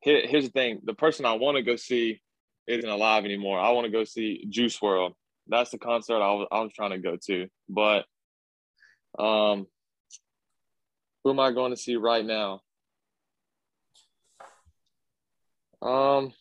[0.00, 2.22] Here, here's the thing: the person I want to go see
[2.66, 3.60] isn't alive anymore.
[3.60, 5.12] I want to go see Juice WRLD.
[5.48, 7.48] That's the concert I was, I was trying to go to.
[7.68, 8.06] But,
[9.18, 9.66] um,
[11.22, 12.60] who am I going to see right now?
[15.82, 16.32] Um,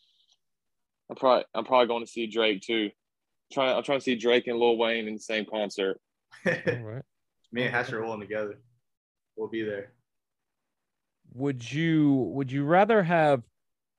[1.10, 2.92] I'm probably I'm probably going to see Drake too.
[3.52, 6.00] trying I'm trying to see Drake and Lil Wayne in the same concert.
[6.46, 7.04] All right.
[7.52, 8.60] Me and Hatcher rolling together.
[9.36, 9.94] We'll be there.
[11.34, 13.44] would you would you rather have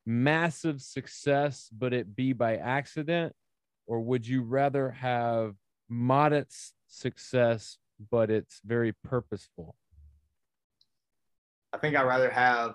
[0.06, 3.34] massive success but it be by accident
[3.86, 5.54] or would you rather have
[5.88, 7.78] modest success
[8.10, 9.76] but it's very purposeful
[11.72, 12.74] I think I'd rather have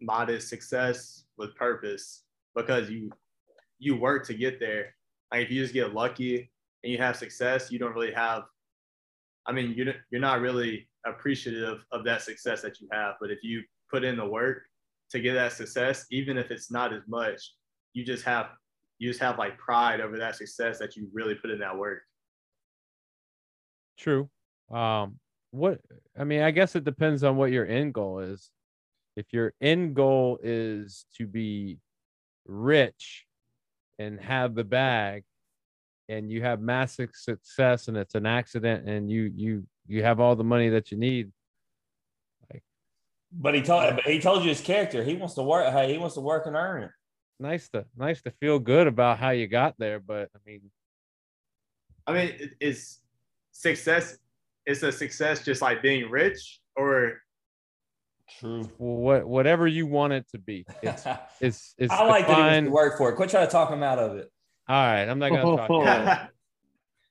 [0.00, 2.22] modest success with purpose
[2.54, 3.10] because you
[3.78, 4.94] you work to get there.
[5.32, 6.50] Like if you just get lucky
[6.82, 8.44] and you have success, you don't really have.
[9.46, 13.14] I mean, you're you're not really appreciative of that success that you have.
[13.20, 14.62] But if you put in the work
[15.10, 17.52] to get that success, even if it's not as much,
[17.92, 18.48] you just have
[18.98, 22.02] you just have like pride over that success that you really put in that work.
[23.98, 24.28] true
[24.70, 25.18] um
[25.52, 25.80] what
[26.18, 28.50] i mean i guess it depends on what your end goal is
[29.16, 31.78] if your end goal is to be
[32.46, 33.25] rich
[33.98, 35.24] and have the bag
[36.08, 40.36] and you have massive success and it's an accident and you you you have all
[40.36, 41.32] the money that you need
[42.52, 42.62] like,
[43.32, 45.02] But he told uh, but he told you his character.
[45.02, 45.72] He wants to work.
[45.72, 46.90] Hey, he wants to work and earn it.
[47.40, 50.62] nice to nice to feel good about how you got there but i mean
[52.08, 53.00] I mean, it- is
[53.52, 54.18] success
[54.64, 57.20] is a success just like being rich or
[58.40, 58.64] True.
[58.78, 61.04] what whatever you want it to be it's
[61.40, 63.16] it's it's I like that he wants defined to work for it.
[63.16, 64.30] Quit trying to talk him out of it.
[64.68, 66.30] all right i'm not gonna talk you out it.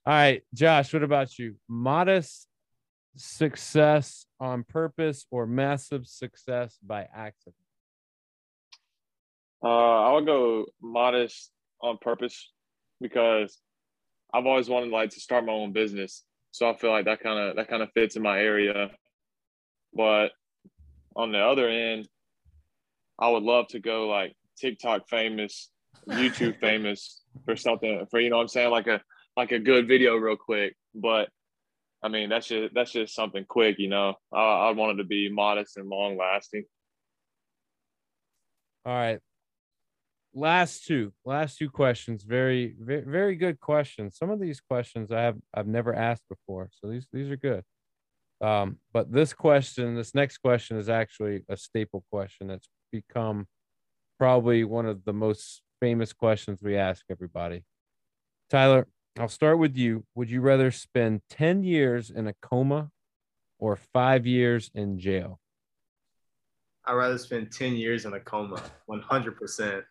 [0.05, 2.47] all right josh what about you modest
[3.15, 7.55] success on purpose or massive success by accident
[9.63, 9.67] Uh,
[10.09, 11.49] I would go modest
[11.81, 12.51] on purpose
[13.01, 13.57] because
[14.33, 17.39] I've always wanted like to start my own business, so I feel like that kind
[17.39, 18.91] of that kind of fits in my area.
[19.93, 20.31] But
[21.15, 22.07] on the other end,
[23.17, 25.69] I would love to go like TikTok famous,
[26.07, 29.01] YouTube famous for something for you know what I'm saying like a
[29.37, 30.75] like a good video real quick.
[30.93, 31.29] But
[32.03, 34.15] I mean that's just that's just something quick, you know.
[34.33, 36.65] I, I want it to be modest and long lasting.
[38.85, 39.19] All right.
[40.37, 42.23] Last two, last two questions.
[42.23, 44.17] Very, very, very good questions.
[44.17, 47.63] Some of these questions I have I've never asked before, so these these are good.
[48.41, 53.47] Um, but this question, this next question, is actually a staple question that's become
[54.19, 57.63] probably one of the most famous questions we ask everybody.
[58.49, 60.05] Tyler, I'll start with you.
[60.15, 62.89] Would you rather spend 10 years in a coma
[63.59, 65.39] or five years in jail?
[66.85, 69.83] I'd rather spend 10 years in a coma, 100%.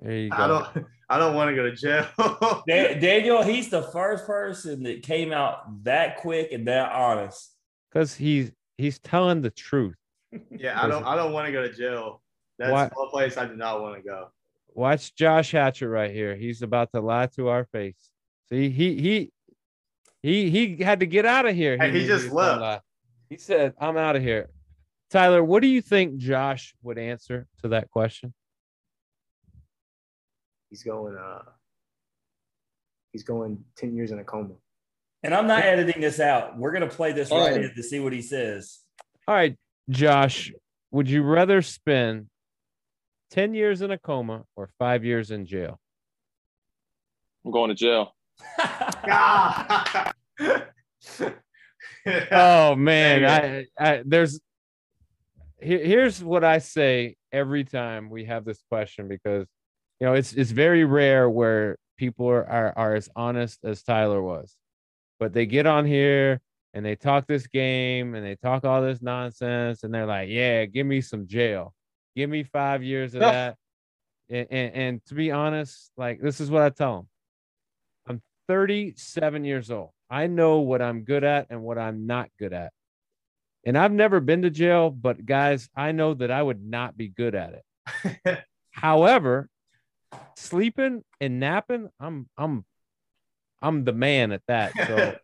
[0.00, 0.36] There you go.
[0.36, 2.62] I don't I don't want to go to jail.
[2.66, 7.51] Daniel, he's the first person that came out that quick and that honest.
[7.92, 9.96] Because he's he's telling the truth.
[10.50, 12.22] yeah, I don't I don't want to go to jail.
[12.58, 14.28] That's Why- one place I do not want to go.
[14.74, 16.34] Watch Josh Hatcher right here.
[16.34, 18.10] He's about to lie to our face.
[18.48, 19.32] See, he he
[20.22, 21.76] he he had to get out of here.
[21.76, 22.84] Hey, he knew just left.
[23.28, 24.48] He said, "I'm out of here."
[25.10, 28.32] Tyler, what do you think Josh would answer to that question?
[30.70, 31.42] He's going uh
[33.12, 34.54] he's going 10 years in a coma.
[35.22, 36.58] And I'm not editing this out.
[36.58, 37.56] We're gonna play this right Oh.
[37.56, 38.80] in to see what he says.
[39.28, 39.56] All right,
[39.88, 40.52] Josh,
[40.90, 42.26] would you rather spend
[43.30, 45.78] 10 years in a coma or 5 years in jail?
[47.44, 48.14] I'm going to jail.
[52.32, 54.40] Oh man, I, I there's
[55.60, 59.46] here, here's what I say every time we have this question because
[60.00, 64.20] you know it's it's very rare where people are, are are as honest as Tyler
[64.20, 64.56] was.
[65.22, 66.40] But they get on here
[66.74, 70.64] and they talk this game and they talk all this nonsense and they're like, "Yeah,
[70.64, 71.74] give me some jail.
[72.16, 73.56] Give me 5 years of that."
[74.28, 77.08] And, and and to be honest, like this is what I tell them.
[78.08, 79.90] I'm 37 years old.
[80.10, 82.72] I know what I'm good at and what I'm not good at.
[83.64, 87.06] And I've never been to jail, but guys, I know that I would not be
[87.06, 88.44] good at it.
[88.72, 89.48] However,
[90.36, 92.64] sleeping and napping, I'm I'm
[93.62, 94.72] I'm the man at that.
[94.86, 95.14] So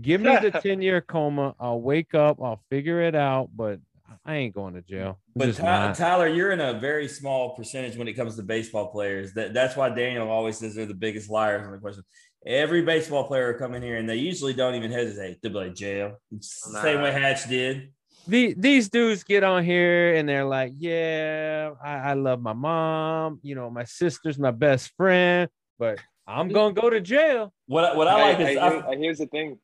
[0.00, 1.54] give me the 10 year coma.
[1.60, 3.78] I'll wake up, I'll figure it out, but
[4.24, 5.18] I ain't going to jail.
[5.34, 5.96] I'm But just Ty- not.
[5.96, 9.34] Tyler, you're in a very small percentage when it comes to baseball players.
[9.34, 12.04] That, that's why Daniel always says they're the biggest liars on the question.
[12.46, 15.38] Every baseball player will come in here and they usually don't even hesitate.
[15.42, 16.16] They'll be like, jail.
[16.30, 17.90] It's the Same way Hatch did.
[18.26, 23.40] the, these dudes get on here and they're like, yeah, I, I love my mom.
[23.42, 27.53] You know, my sister's my best friend, but I'm going to go to jail.
[27.66, 29.58] What, what I like Hey, is I- here- here's the thing.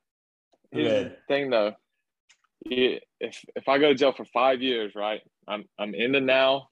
[0.73, 1.75] Here's the thing though.
[2.63, 3.03] If
[3.57, 5.21] if I go to jail for five years, right?
[5.49, 6.69] I'm I'm in the now.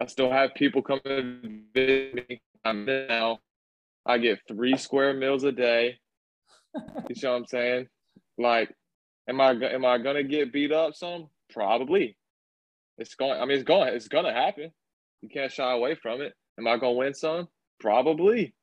[0.00, 2.40] I still have people coming to visit me.
[2.64, 3.38] I'm in the now.
[4.06, 5.98] I get three square meals a day.
[7.08, 7.88] You see what I'm saying?
[8.38, 8.74] Like,
[9.28, 11.28] am I am I gonna get beat up some?
[11.52, 12.16] Probably.
[12.98, 13.40] It's going.
[13.40, 13.94] I mean, it's going.
[13.94, 14.70] It's gonna happen.
[15.22, 16.32] You can't shy away from it.
[16.58, 17.48] Am I gonna win some?
[17.80, 18.54] Probably.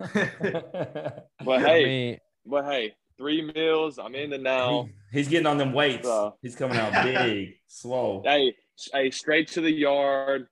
[1.44, 3.98] But I hey, mean, but hey, three meals.
[3.98, 4.84] I'm in the now.
[5.10, 6.06] He- he's getting on them weights.
[6.06, 8.22] Uh, he's coming out big, slow.
[8.24, 8.54] Hey,
[8.92, 10.46] hey, straight to the yard.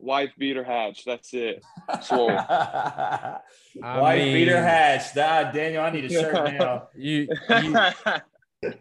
[0.00, 1.04] Wife beater hatch.
[1.04, 1.64] That's it.
[2.02, 2.28] Swole.
[3.74, 5.16] Wife mean, beater hatch.
[5.16, 6.88] Ah, Daniel, I need a shirt now.
[6.96, 7.26] you,
[7.62, 8.72] you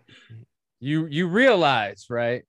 [0.79, 2.43] you you realize right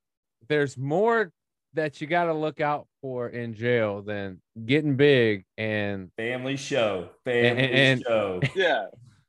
[0.48, 1.32] there's more
[1.74, 7.10] that you got to look out for in jail than getting big and Family show.
[7.24, 8.40] Family and- show.
[8.54, 8.86] yeah.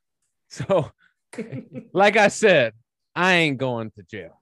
[0.50, 0.92] so
[1.94, 2.74] like i said
[3.16, 4.42] i ain't going to jail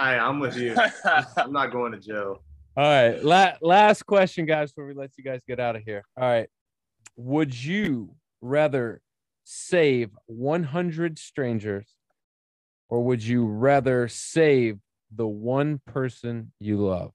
[0.00, 0.76] Hey, I'm with you.
[1.36, 2.42] I'm not going to jail.
[2.76, 6.02] all right la- last question guys before we let you guys get out of here
[6.20, 6.48] all right
[7.16, 8.10] would you
[8.40, 9.00] rather
[9.44, 11.86] save 100 strangers
[12.88, 14.78] or would you rather save
[15.14, 17.12] the one person you love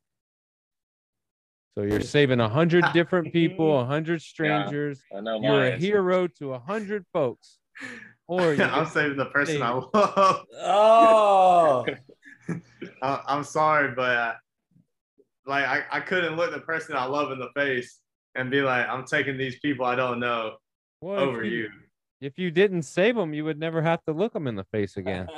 [1.75, 5.77] so you're saving a 100 different people a 100 strangers I know my you're a
[5.77, 7.57] hero to a 100 folks
[8.27, 10.45] or I'm saving the person I love.
[10.55, 11.85] Oh,
[13.01, 14.33] I, I'm sorry, but uh,
[15.45, 17.99] like I, I couldn't look the person I love in the face
[18.35, 20.55] and be like, I'm taking these people I don't know
[21.01, 21.69] well, if over you.
[22.21, 24.97] if you didn't save them you would never have to look them in the face
[24.97, 25.29] again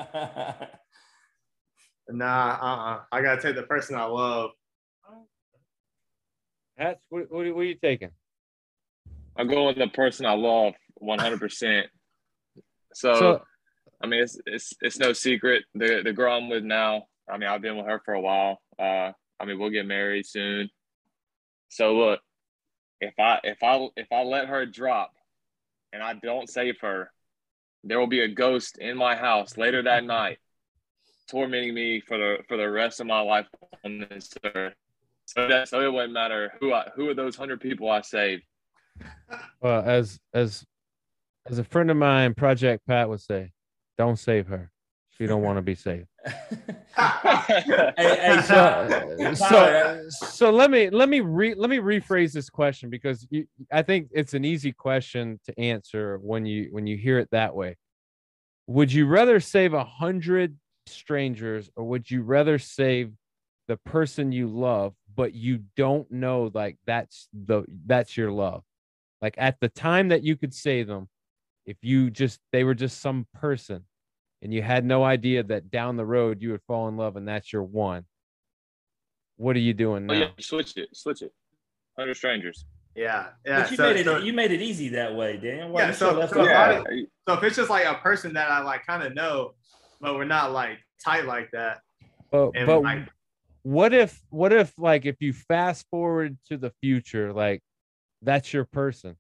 [2.09, 3.01] Nah, uh-uh.
[3.11, 4.51] I gotta take the person I love.
[6.77, 8.11] Hatch, what, what, what are you taking
[9.37, 11.87] I'm going with the person I love one hundred percent.
[12.93, 13.41] So, So
[14.01, 15.63] I mean, it's it's it's no secret.
[15.73, 17.03] The the girl I'm with now.
[17.29, 18.61] I mean, I've been with her for a while.
[18.79, 20.69] Uh, I mean, we'll get married soon.
[21.69, 22.19] So look,
[23.01, 25.11] if I if I if I let her drop,
[25.91, 27.11] and I don't save her,
[27.83, 30.37] there will be a ghost in my house later that night,
[31.29, 33.47] tormenting me for the for the rest of my life
[33.83, 34.75] on this earth.
[35.25, 38.43] So that so it wouldn't matter who I who are those hundred people I saved.
[39.61, 40.63] well, as as
[41.47, 43.51] as a friend of mine, Project Pat would say,
[43.97, 44.71] don't save her.
[45.17, 46.07] She don't want to be saved.
[46.97, 52.89] hey, hey, So, so, so let me let me re let me rephrase this question
[52.89, 57.17] because you, I think it's an easy question to answer when you when you hear
[57.17, 57.77] it that way.
[58.67, 63.13] Would you rather save a hundred strangers or would you rather save
[63.67, 68.63] the person you love but you don't know like that's the that's your love?
[69.21, 71.07] Like at the time that you could say them,
[71.65, 73.85] if you just they were just some person
[74.41, 77.27] and you had no idea that down the road you would fall in love and
[77.27, 78.05] that's your one
[79.37, 81.33] what are you doing Oh now yeah, switch it, switch it.
[81.97, 82.65] under strangers.
[82.95, 83.61] Yeah, yeah.
[83.63, 85.71] but you so, made it so, you made it easy that way, Dan.
[85.71, 86.83] Why Yeah, you so- should've left so it how
[87.27, 89.55] so if it's just like a person that I like kind of know,
[89.99, 91.79] but we're not like tight like that,
[92.31, 93.09] but and but like
[93.65, 97.61] what if what if like if you fast forward to the future like
[98.21, 99.17] that's your person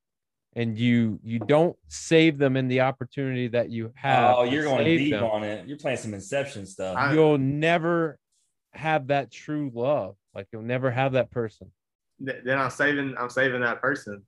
[0.55, 4.85] and you you don't save them in the opportunity that you have Oh, you're going
[4.85, 5.67] save deep them, on it.
[5.67, 6.95] You're playing some Inception stuff.
[6.95, 8.19] I- you'll never
[8.73, 11.71] have that true love like you'll never have that person
[12.23, 14.21] th- then I'm saving I'm saving that person.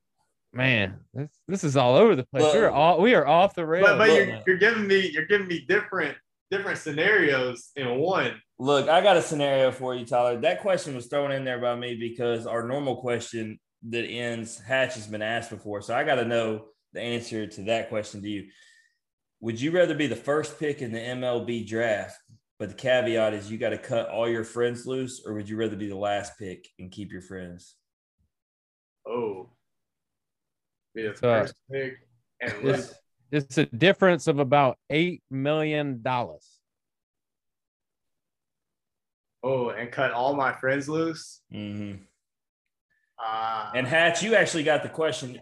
[0.51, 3.68] man this this is all over the place Well- we're all we are off the
[3.68, 6.18] rails But but you're, you're giving me you're giving me different
[6.49, 8.41] different scenarios in one.
[8.59, 10.39] Look, I got a scenario for you, Tyler.
[10.39, 14.95] That question was thrown in there by me because our normal question that ends Hatch
[14.95, 15.81] has been asked before.
[15.81, 18.47] So I got to know the answer to that question to you.
[19.41, 22.17] Would you rather be the first pick in the MLB draft,
[22.57, 25.57] but the caveat is you got to cut all your friends loose, or would you
[25.57, 27.75] rather be the last pick and keep your friends?
[29.07, 29.51] Oh,
[30.95, 31.97] be the first pick
[32.41, 32.93] and lose.
[33.32, 36.45] It's a difference of about eight million dollars
[39.43, 41.41] Oh, and cut all my friends loose.
[41.53, 42.01] Mm-hmm.
[43.23, 45.39] Uh, And Hatch, you actually got the question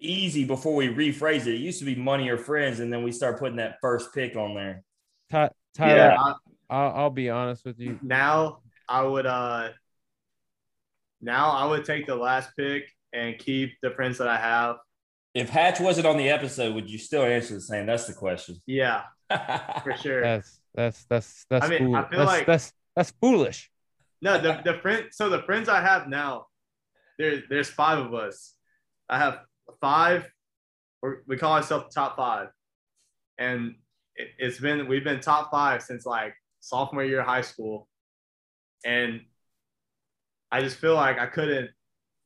[0.00, 1.54] easy before we rephrase it.
[1.54, 4.36] It used to be money or friends, and then we start putting that first pick
[4.36, 4.82] on there.
[5.30, 6.34] Ty- Tyler, yeah, I-
[6.70, 7.98] I'll, I'll be honest with you.
[8.02, 9.70] now I would uh
[11.20, 14.76] now I would take the last pick and keep the friends that I have.
[15.38, 17.86] If Hatch wasn't on the episode, would you still answer the same?
[17.86, 18.56] That's the question.
[18.66, 20.22] Yeah, for sure.
[20.22, 23.70] That's that's that's that's I mean, I feel that's, like- that's that's foolish.
[24.20, 25.06] No, the the friend.
[25.12, 26.46] So the friends I have now,
[27.18, 28.54] there there's five of us.
[29.08, 29.40] I have
[29.80, 30.28] five.
[31.00, 32.48] Or we call ourselves top five,
[33.38, 33.76] and
[34.16, 37.86] it, it's been we've been top five since like sophomore year of high school,
[38.84, 39.20] and
[40.50, 41.70] I just feel like I couldn't.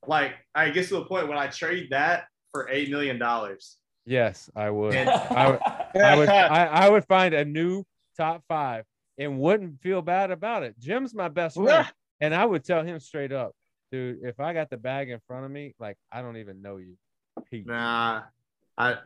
[0.07, 3.79] Like I get to the point when I trade that for eight million dollars.
[4.05, 4.95] Yes, I would.
[4.95, 5.61] And- I would.
[6.01, 6.29] I would.
[6.29, 7.85] I, I would find a new
[8.17, 8.85] top five
[9.19, 10.79] and wouldn't feel bad about it.
[10.79, 11.87] Jim's my best friend,
[12.21, 13.53] and I would tell him straight up,
[13.91, 14.19] dude.
[14.23, 16.97] If I got the bag in front of me, like I don't even know you.
[17.51, 17.67] Peace.
[17.67, 18.23] Nah,
[18.79, 18.97] I.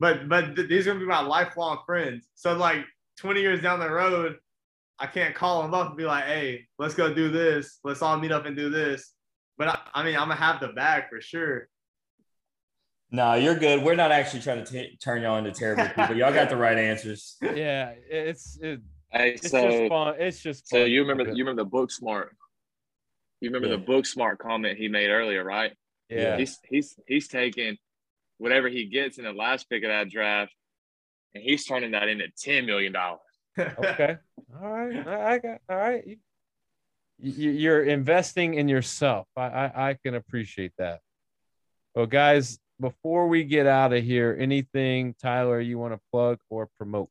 [0.00, 2.26] But but th- these are gonna be my lifelong friends.
[2.34, 2.84] So like
[3.18, 4.36] twenty years down the road,
[4.98, 7.78] I can't call them up and be like, "Hey, let's go do this.
[7.84, 9.12] Let's all meet up and do this."
[9.58, 11.68] But I, I mean, I'm gonna have the bag for sure.
[13.12, 13.82] No, you're good.
[13.82, 16.16] We're not actually trying to t- turn y'all into terrible people.
[16.16, 17.36] Y'all got the right answers.
[17.42, 20.14] Yeah, it's it, Hey, it's so just fun.
[20.18, 22.34] It's just so you remember you remember the book smart.
[23.40, 23.76] You remember Yeah.
[23.76, 25.72] the book smart comment he made earlier, right?
[26.08, 26.36] yeah.
[26.38, 27.76] He's he's he's taking
[28.38, 30.52] whatever he gets in the last pick of that draft,
[31.34, 33.20] and he's turning that into ten million dollars.
[33.58, 34.16] okay.
[34.62, 35.06] All right.
[35.06, 35.60] I, I got.
[35.68, 36.02] All right.
[36.06, 36.16] You,
[37.18, 39.26] you, you're investing in yourself.
[39.36, 41.00] I, I I can appreciate that.
[41.94, 46.68] Well, guys, before we get out of here, anything Tyler you want to plug or
[46.76, 47.08] promote?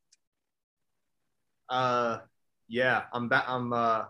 [1.69, 2.19] Uh,
[2.67, 3.45] yeah, I'm back.
[3.47, 4.03] I'm uh,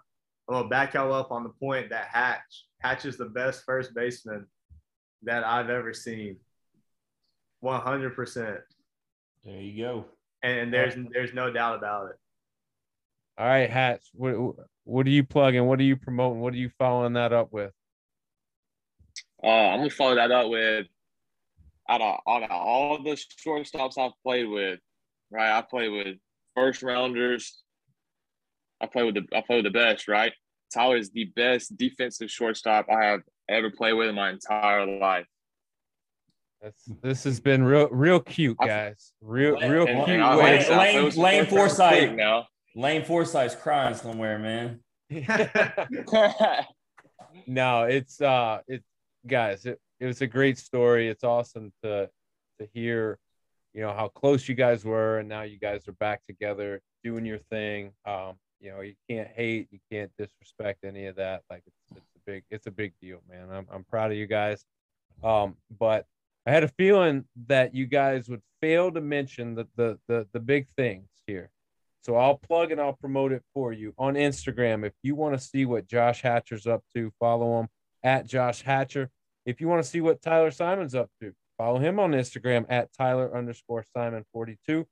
[0.49, 3.93] I'm gonna back y'all up on the point that Hatch Hatch is the best first
[3.93, 4.47] baseman
[5.23, 6.37] that I've ever seen.
[7.61, 8.59] One hundred percent,
[9.45, 10.05] There you go.
[10.43, 12.15] and there's there's no doubt about it.
[13.37, 14.03] All right, Hatch.
[14.13, 15.65] What what are you plugging?
[15.67, 16.41] What are you promoting?
[16.41, 17.71] What are you following that up with?
[19.43, 20.87] Uh, I'm gonna follow that up with
[21.89, 24.79] out of, out of all the shortstops I've played with,
[25.29, 25.57] right?
[25.57, 26.17] I played with
[26.55, 27.61] first rounders.
[28.79, 30.33] I play with the I play with the best, right?
[30.73, 35.25] Tyler is the best defensive shortstop I have ever played with in my entire life.
[36.61, 39.13] That's, this has been real, real cute, guys.
[39.19, 40.19] Real, real And- cute.
[40.19, 42.11] and way Lane- Lane- it Lane fourth round Forsythe.
[42.13, 42.47] Now.
[42.75, 44.79] Lane Forsythe's crying somewhere, man.
[47.47, 48.83] no, it's uh, it,
[49.25, 49.65] guys.
[49.65, 51.07] It, it was a great story.
[51.07, 52.09] It's awesome to
[52.59, 53.19] to hear,
[53.71, 57.23] you know, how close you guys were, and now you guys are back together doing
[57.23, 57.91] your thing.
[58.05, 61.43] Um, you know, you can't hate, you can't disrespect any of that.
[61.49, 63.49] Like it's, it's a big, it's a big deal, man.
[63.51, 64.65] I'm I'm proud of you guys.
[65.23, 66.07] Um, but
[66.47, 70.39] I had a feeling that you guys would fail to mention the the the, the
[70.39, 71.51] big things here.
[72.03, 74.83] So I'll plug and I'll promote it for you on Instagram.
[74.83, 77.67] If you want to see what Josh Hatcher's up to, follow him
[78.01, 79.11] at Josh Hatcher.
[79.45, 82.93] If you want to see what Tyler Simon's up to, follow him on Instagram at
[82.93, 84.85] Tyler underscore Simon 42.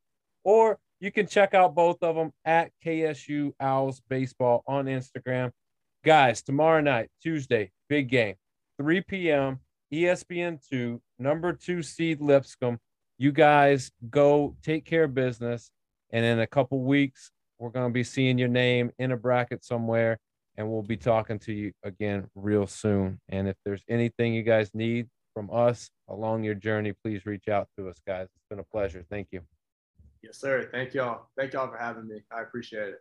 [0.44, 5.52] Or you can check out both of them at KSU Owls Baseball on Instagram.
[6.04, 8.36] Guys, tomorrow night, Tuesday, big game,
[8.80, 9.60] 3 p.m.
[9.94, 12.78] ESPN 2, number two seed Lipscomb.
[13.18, 15.72] You guys go take care of business.
[16.12, 19.64] And in a couple weeks, we're going to be seeing your name in a bracket
[19.64, 20.20] somewhere,
[20.60, 23.18] and we'll be talking to you again real soon.
[23.30, 27.70] And if there's anything you guys need from us along your journey, please reach out
[27.78, 28.26] to us, guys.
[28.26, 29.06] It's been a pleasure.
[29.10, 29.42] Thank you.
[30.22, 30.68] yes, sir.
[30.70, 31.30] Thank y'all.
[31.38, 32.24] Thank y'all for having me.
[32.30, 33.00] I appreciate it.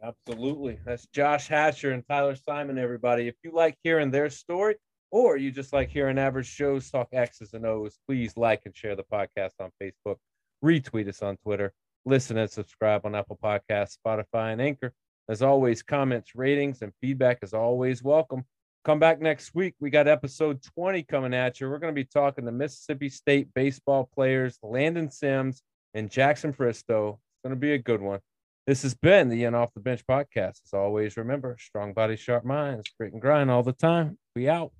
[0.00, 0.78] Absolutely.
[0.84, 3.26] That's Josh Hatcher and Tyler Simon, everybody.
[3.26, 4.76] If you like hearing their story
[5.10, 8.94] or you just like hearing average shows talk X's and O's, please like and share
[8.94, 10.18] the podcast on Facebook,
[10.64, 11.72] retweet us on Twitter,
[12.04, 14.92] listen and subscribe on Apple Podcasts, Spotify, and Anchor.
[15.32, 18.44] As always, comments, ratings, and feedback is always welcome.
[18.84, 19.74] Come back next week.
[19.80, 21.70] We got episode 20 coming at you.
[21.70, 25.62] We're going to be talking to Mississippi State baseball players, Landon Sims
[25.94, 27.14] and Jackson Fristoe.
[27.14, 28.20] It's going to be a good one.
[28.66, 30.60] This has been the In Off the Bench podcast.
[30.66, 34.18] As always, remember strong body, sharp minds, grit and grind all the time.
[34.36, 34.72] We out.